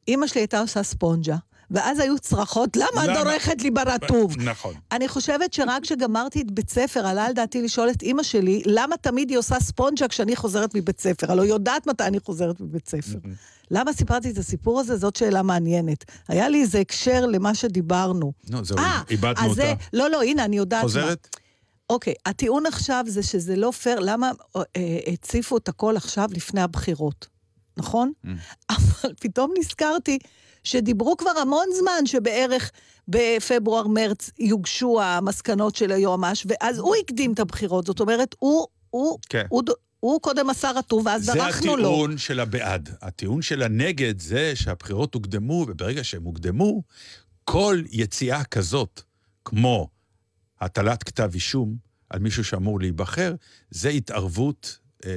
[0.09, 1.37] אימא שלי הייתה עושה ספונג'ה.
[1.71, 3.11] ואז היו צרחות, למה את?
[3.15, 4.39] דורכת לי ברטוב?
[4.39, 4.75] נכון.
[4.93, 8.97] אני חושבת שרק כשגמרתי את בית ספר, עלה על דעתי לשאול את אימא שלי, למה
[8.97, 11.33] תמיד היא עושה ספונג'ה כשאני חוזרת מבית ספר?
[11.33, 13.19] הלוא היא יודעת מתי אני חוזרת מבית ספר.
[13.71, 14.97] למה סיפרתי את הסיפור הזה?
[14.97, 16.05] זאת שאלה מעניינת.
[16.29, 18.33] היה לי איזה הקשר למה שדיברנו.
[18.51, 19.73] נו, זהו, אה, איבדנו אותה.
[19.93, 20.89] לא, לא, הנה, אני יודעת מה.
[20.89, 21.37] חוזרת?
[21.91, 24.63] אוקיי, הטיעון עכשיו זה שזה לא פייר, למה אה,
[25.07, 27.27] הציפו את הכל עכשיו לפני הבחירות,
[27.77, 28.13] נכון?
[28.25, 28.29] Mm.
[28.71, 30.19] אבל פתאום נזכרתי
[30.65, 32.71] שדיברו כבר המון זמן שבערך
[33.09, 37.87] בפברואר-מרץ יוגשו המסקנות של היועמ"ש, ואז הוא הקדים את הבחירות.
[37.87, 39.47] זאת אומרת, הוא, הוא, כן.
[39.49, 39.63] הוא,
[40.01, 41.89] הוא קודם עשה רטוב, ואז זה דרכנו לו.
[41.89, 42.97] הטיעון של הבעד.
[43.03, 46.83] הטיעון של הנגד זה שהבחירות הוקדמו, וברגע שהן הוקדמו,
[47.45, 49.03] כל יציאה כזאת,
[49.45, 49.89] כמו
[50.61, 51.77] הטלת כתב אישום
[52.11, 53.35] על מישהו שאמור להיבחר,
[53.71, 55.11] זה התערבות, אה,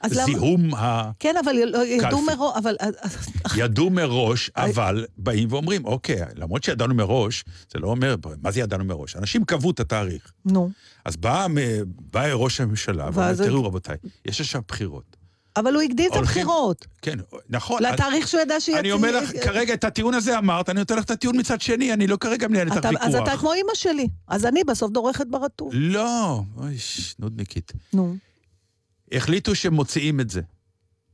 [0.00, 1.10] אז למה- זיהום ה...
[1.18, 2.36] כן, אבל לא- ידעו קלפי.
[2.36, 2.76] מראש, אבל...
[2.80, 2.88] אה,
[3.56, 8.84] ידעו מראש, אבל באים ואומרים, אוקיי, למרות שידענו מראש, זה לא אומר, מה זה ידענו
[8.84, 9.16] מראש?
[9.16, 10.32] אנשים קבעו את התאריך.
[10.44, 10.70] נו.
[11.04, 11.46] אז בא,
[12.12, 15.16] בא ראש הממשלה ואומר, תראו רבותיי, יש עכשיו בחירות.
[15.56, 16.86] אבל הוא הקדים את הבחירות.
[17.02, 17.82] כן, נכון.
[17.82, 18.78] לתאריך שהוא ידע שיצא...
[18.78, 21.92] אני אומר לך, כרגע את הטיעון הזה אמרת, אני נותן לך את הטיעון מצד שני,
[21.92, 23.06] אני לא כרגע מנהל את הוויכוח.
[23.06, 24.08] אז אתה כמו אימא שלי.
[24.28, 25.70] אז אני בסוף דורכת ברטוב.
[25.74, 26.76] לא, אוי,
[27.18, 27.72] נודניקית.
[27.92, 28.16] נו.
[29.12, 30.40] החליטו שמוציאים את זה.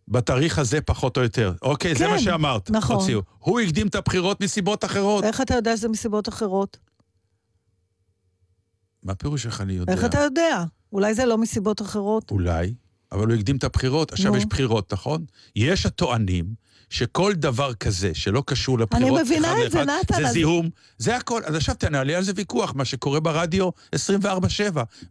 [0.08, 1.52] בתאריך הזה פחות או יותר.
[1.62, 2.70] אוקיי, זה כן, מה שאמרת.
[2.70, 2.96] נכון.
[2.96, 3.22] הוציאו.
[3.38, 5.24] הוא הקדים את הבחירות מסיבות אחרות.
[5.24, 6.78] איך אתה יודע שזה מסיבות אחרות?
[9.02, 9.92] מה פירוש איך אני יודע?
[9.92, 10.64] איך אתה יודע?
[10.92, 12.30] אולי זה לא מסיבות אחרות?
[12.30, 12.74] אולי,
[13.12, 14.12] אבל הוא הקדים את הבחירות.
[14.12, 14.36] עכשיו נו.
[14.38, 15.24] יש בחירות, נכון?
[15.56, 20.70] יש הטוענים שכל דבר כזה שלא קשור לבחירות, מבינה אחד את זה, נתן, זה זיהום,
[20.98, 21.42] זה הכל.
[21.44, 23.98] אז עכשיו תנהלי על זה ויכוח, מה שקורה ברדיו 24-7,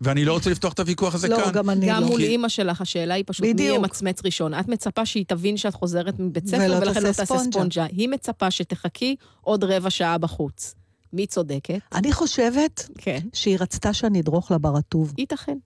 [0.01, 1.51] ואני לא רוצה לפתוח את הוויכוח הזה לא, כאן.
[1.51, 2.07] גם אני גם לא.
[2.07, 3.77] מול כי- אימא שלך, השאלה היא פשוט מי בדיוק.
[3.77, 4.53] ימצמץ ראשון.
[4.53, 7.51] את מצפה שהיא תבין שאת חוזרת מבית ספר, ולא ולכן תעשה לא תעשה ספונג'ה.
[7.51, 7.83] ספונג'ה.
[7.85, 10.75] היא מצפה שתחכי עוד רבע שעה בחוץ.
[11.13, 11.79] מי צודקת?
[11.93, 13.19] אני חושבת כן.
[13.33, 15.57] שהיא רצתה שאני אדרוך לה ברטוב, ייתכן.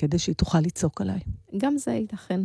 [0.00, 1.18] כדי שהיא תוכל לצעוק עליי.
[1.56, 2.40] גם זה ייתכן.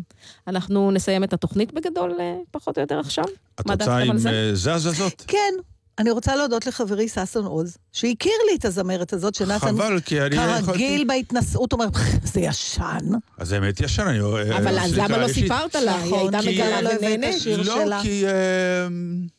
[0.47, 3.23] אנחנו נסיים את התוכנית בגדול, אה, פחות או יותר עכשיו?
[3.59, 4.29] את רוצה עם על זה?
[4.29, 5.23] אה, זה הזזות?
[5.27, 5.53] כן,
[5.99, 10.35] אני רוצה להודות לחברי ששון עוז, שהכיר לי את הזמרת הזאת, שנתן חבל, כי אני
[10.35, 10.65] יכולתי...
[10.65, 11.85] כרגיל בהתנסות, אומר,
[12.33, 13.07] זה ישן.
[13.37, 14.19] אז האמת ישן, אני...
[14.19, 15.95] אה, אבל אז למה לא סיפרת לה?
[15.95, 17.41] היא נכון, הייתה מגלה לא הבאת ונהנית.
[17.41, 18.01] שיר לא, שלה.
[18.01, 18.25] כי...
[18.25, 18.31] אה,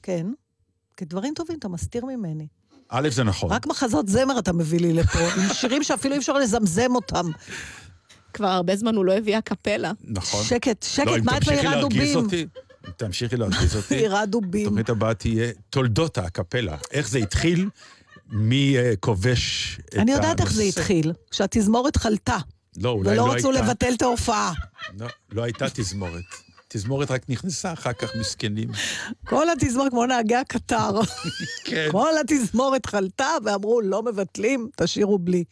[0.03, 0.27] כן.
[0.97, 2.47] כדברים טובים אתה מסתיר ממני.
[2.89, 3.53] א', זה נכון.
[3.53, 7.31] רק מחזות זמר אתה מביא לי לפה, עם שירים שאפילו אי אפשר לזמזם אותם.
[8.37, 9.93] כבר הרבה זמן הוא לא הביא הקפלה.
[10.05, 10.45] נכון.
[10.45, 12.27] שקט, שקט, לא, מה את מעירה דובים?
[12.97, 14.67] תמשיכי להרגיז אותי, מעירה דובים.
[14.67, 16.77] התוכנית הבאה תהיה תולדות הקפלה.
[16.91, 17.69] איך זה התחיל,
[18.31, 20.81] מי אה, כובש את אני יודעת איך זה הנושא.
[20.81, 22.37] התחיל, כשהתזמורת חלתה,
[22.77, 23.49] לא, אולי לא ולא הייתה.
[23.49, 24.53] רצו לבטל את ההופעה.
[24.99, 26.25] לא, לא הייתה תזמורת.
[26.69, 28.69] תזמורת רק נכנסה, אחר כך מסכנים.
[29.27, 31.01] כל התזמורת, כמו נהגי הקטר,
[31.67, 31.89] כן.
[31.91, 35.45] כל התזמורת חלתה, ואמרו, לא מבטלים, תשאירו בלי.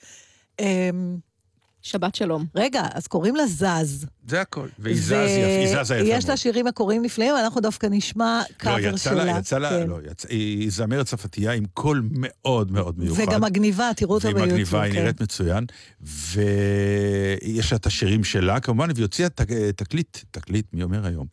[1.85, 2.47] שבת שלום.
[2.55, 4.07] רגע, אז קוראים לה זז.
[4.28, 4.68] זה הכל.
[4.78, 8.89] והיא זז, היא זזה יפה יש לה שירים מקוריים נפלאים, אנחנו דווקא נשמע קאבר לא,
[8.89, 9.24] יצא שלה.
[9.24, 9.89] לה, יצא לה, כן.
[9.89, 13.22] לא, יצא, היא זמרת צרפתייה עם קול מאוד מאוד מיוחד.
[13.22, 14.55] וגם מגניבה, תראו אותה והיא ביוטיוב.
[14.55, 15.01] מגניבה, היא כן.
[15.01, 15.64] נראית מצוין.
[16.01, 21.26] ויש לה את השירים שלה, כמובן, והיא הוציאה תק, תקליט, תקליט, מי אומר היום?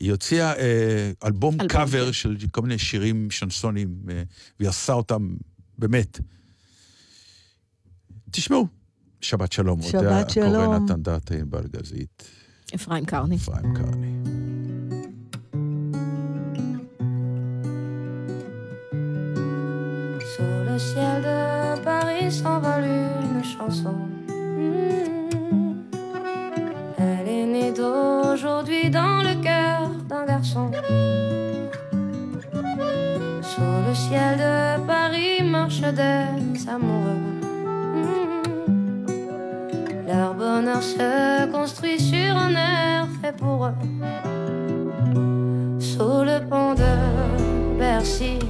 [0.00, 2.12] היא הוציאה אה, אלבום אלבום, קאבר כן.
[2.12, 4.22] של כל מיני שירים שנסונים, אה,
[4.60, 5.34] והיא עשה אותם
[5.78, 6.20] באמת.
[8.30, 8.79] תשמעו,
[9.21, 9.81] שבת שלום.
[9.81, 10.65] שבת אודה שלום.
[10.65, 12.23] קורא נתן דעתי בלגזית.
[12.75, 13.35] אפרים קרני.
[13.35, 14.11] אפרים קרני.
[20.37, 21.39] Sur le ciel de
[21.89, 22.87] Paris s'envole
[23.25, 23.97] une chanson.
[24.27, 25.73] Hmm.
[26.97, 29.79] Elle est née d'aujourd'hui dans le cœur
[30.09, 30.67] d'un garçon.
[33.51, 37.28] Sur le ciel de Paris marchent des amoureux.
[40.12, 43.74] Leur bonheur se construit sur un air fait pour eux.
[45.78, 48.40] Sous le pont de Bercy,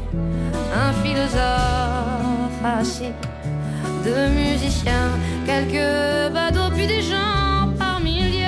[0.74, 3.12] un philosophe assis,
[4.04, 5.10] deux musiciens,
[5.44, 8.46] quelques badauds, puis des gens par milliers.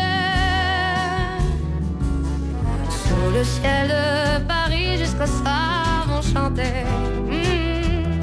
[2.88, 6.86] Sous le ciel de Paris, jusqu'au soir vont chanter
[7.28, 8.20] hmm,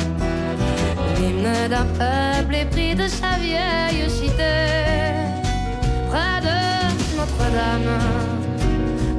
[1.20, 4.29] l'hymne d'un peuple épris de sa vieille.
[6.10, 8.00] Près de Notre-Dame,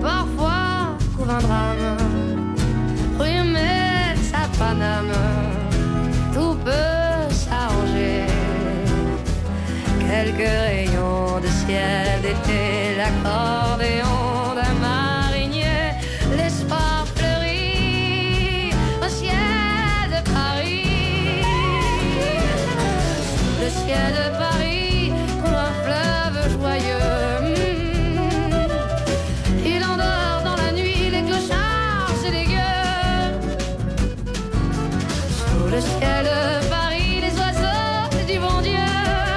[0.02, 1.96] parfois couvre un drame.
[3.18, 3.40] Rue
[4.30, 5.12] sa Paname,
[6.34, 8.24] tout peut s'arranger.
[10.00, 13.59] Quelques rayons de ciel d'été, l'accordéon
[35.72, 36.26] le ciel
[36.68, 38.88] Paris, les oiseaux du bon Dieu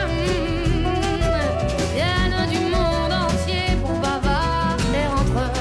[0.10, 0.86] hmm,
[1.94, 5.54] viennent du monde entier pour bavarder entre eux.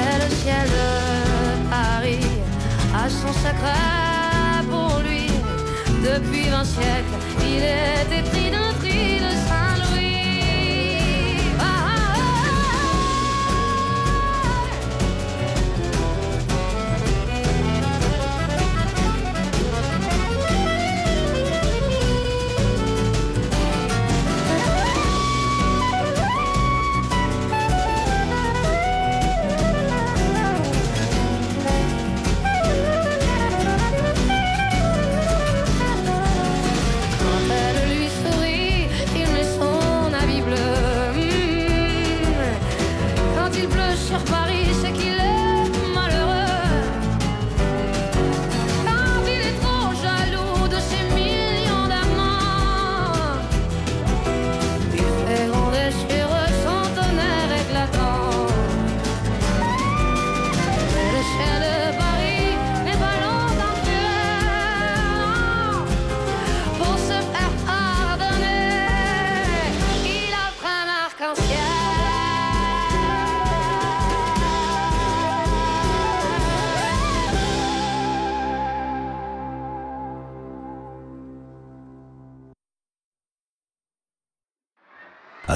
[0.00, 0.88] Et le ciel de
[1.68, 2.26] Paris
[2.94, 5.26] a son secret pour lui.
[6.02, 8.49] Depuis vingt siècles, il est épris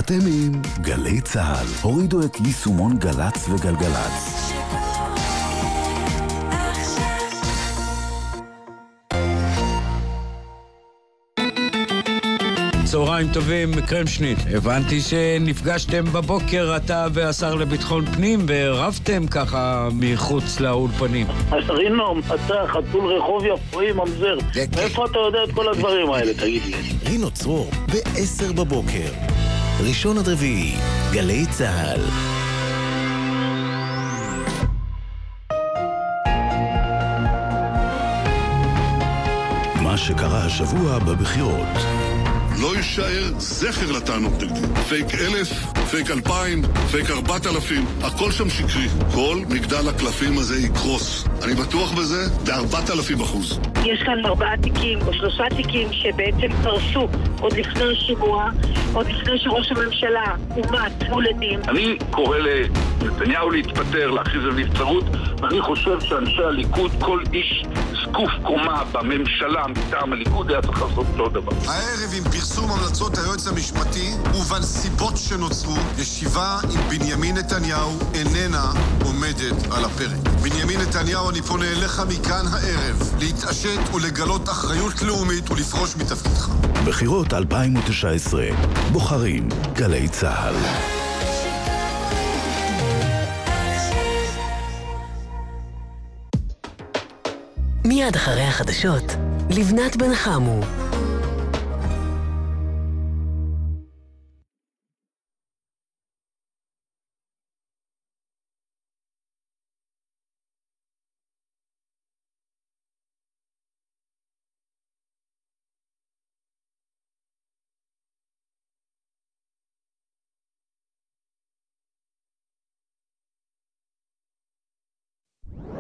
[0.04, 1.66] אתם עם גלי צה"ל.
[1.82, 4.52] הורידו את יישומון גל"צ וגלגלצ.
[12.84, 14.38] צהריים טובים, קרמשניט.
[14.56, 21.26] הבנתי שנפגשתם בבוקר, אתה והשר לביטחון פנים, ורבתם ככה מחוץ לאולפנים.
[21.68, 24.36] רינו, אתה חתול רחוב יפואי ממזר.
[24.76, 26.74] מאיפה אתה יודע את כל הדברים האלה, תגיד לי?
[27.10, 29.33] רינו צרור, ב-10 בבוקר.
[29.80, 30.76] ראשון עד רביעי,
[31.12, 32.00] גלי צה"ל.
[39.82, 42.03] מה שקרה השבוע בבחירות.
[42.62, 44.80] לא יישאר זכר לטענות נגדי.
[44.88, 45.48] פייק אלף,
[45.90, 48.88] פייק אלפיים, פייק ארבעת אלפים, הכל שם שקרי.
[49.14, 51.24] כל מגדל הקלפים הזה יקרוס.
[51.44, 53.60] אני בטוח בזה בארבעת אלפים אחוז.
[53.84, 57.08] יש כאן ארבעה תיקים או שלושה תיקים שבעצם קרסו
[57.40, 58.50] עוד לפני השימוע,
[58.92, 61.60] עוד לפני שראש הממשלה אומת מול עדים.
[61.68, 65.04] אני קורא לנתניהו להתפטר, להכריז על נבצרות,
[65.42, 67.64] ואני חושב שאנשי הליכוד, כל איש
[68.14, 71.52] זקוף קומה בממשלה מטעם הליכוד היה צריך לעשות אותו דבר.
[71.66, 78.72] הערב עם פרסום המלצות היועץ המשפטי ובנסיבות שנוצרו, ישיבה עם בנימין נתניהו איננה
[79.04, 80.28] עומדת על הפרק.
[80.42, 86.48] בנימין נתניהו, אני פונה אליך מכאן הערב, להתעשת ולגלות אחריות לאומית ולפרוש מתפקידך.
[86.86, 88.44] בחירות 2019,
[88.92, 91.03] בוחרים גלי צה"ל.
[97.94, 99.04] מיד אחרי החדשות,
[99.50, 100.60] לבנת בן חמו.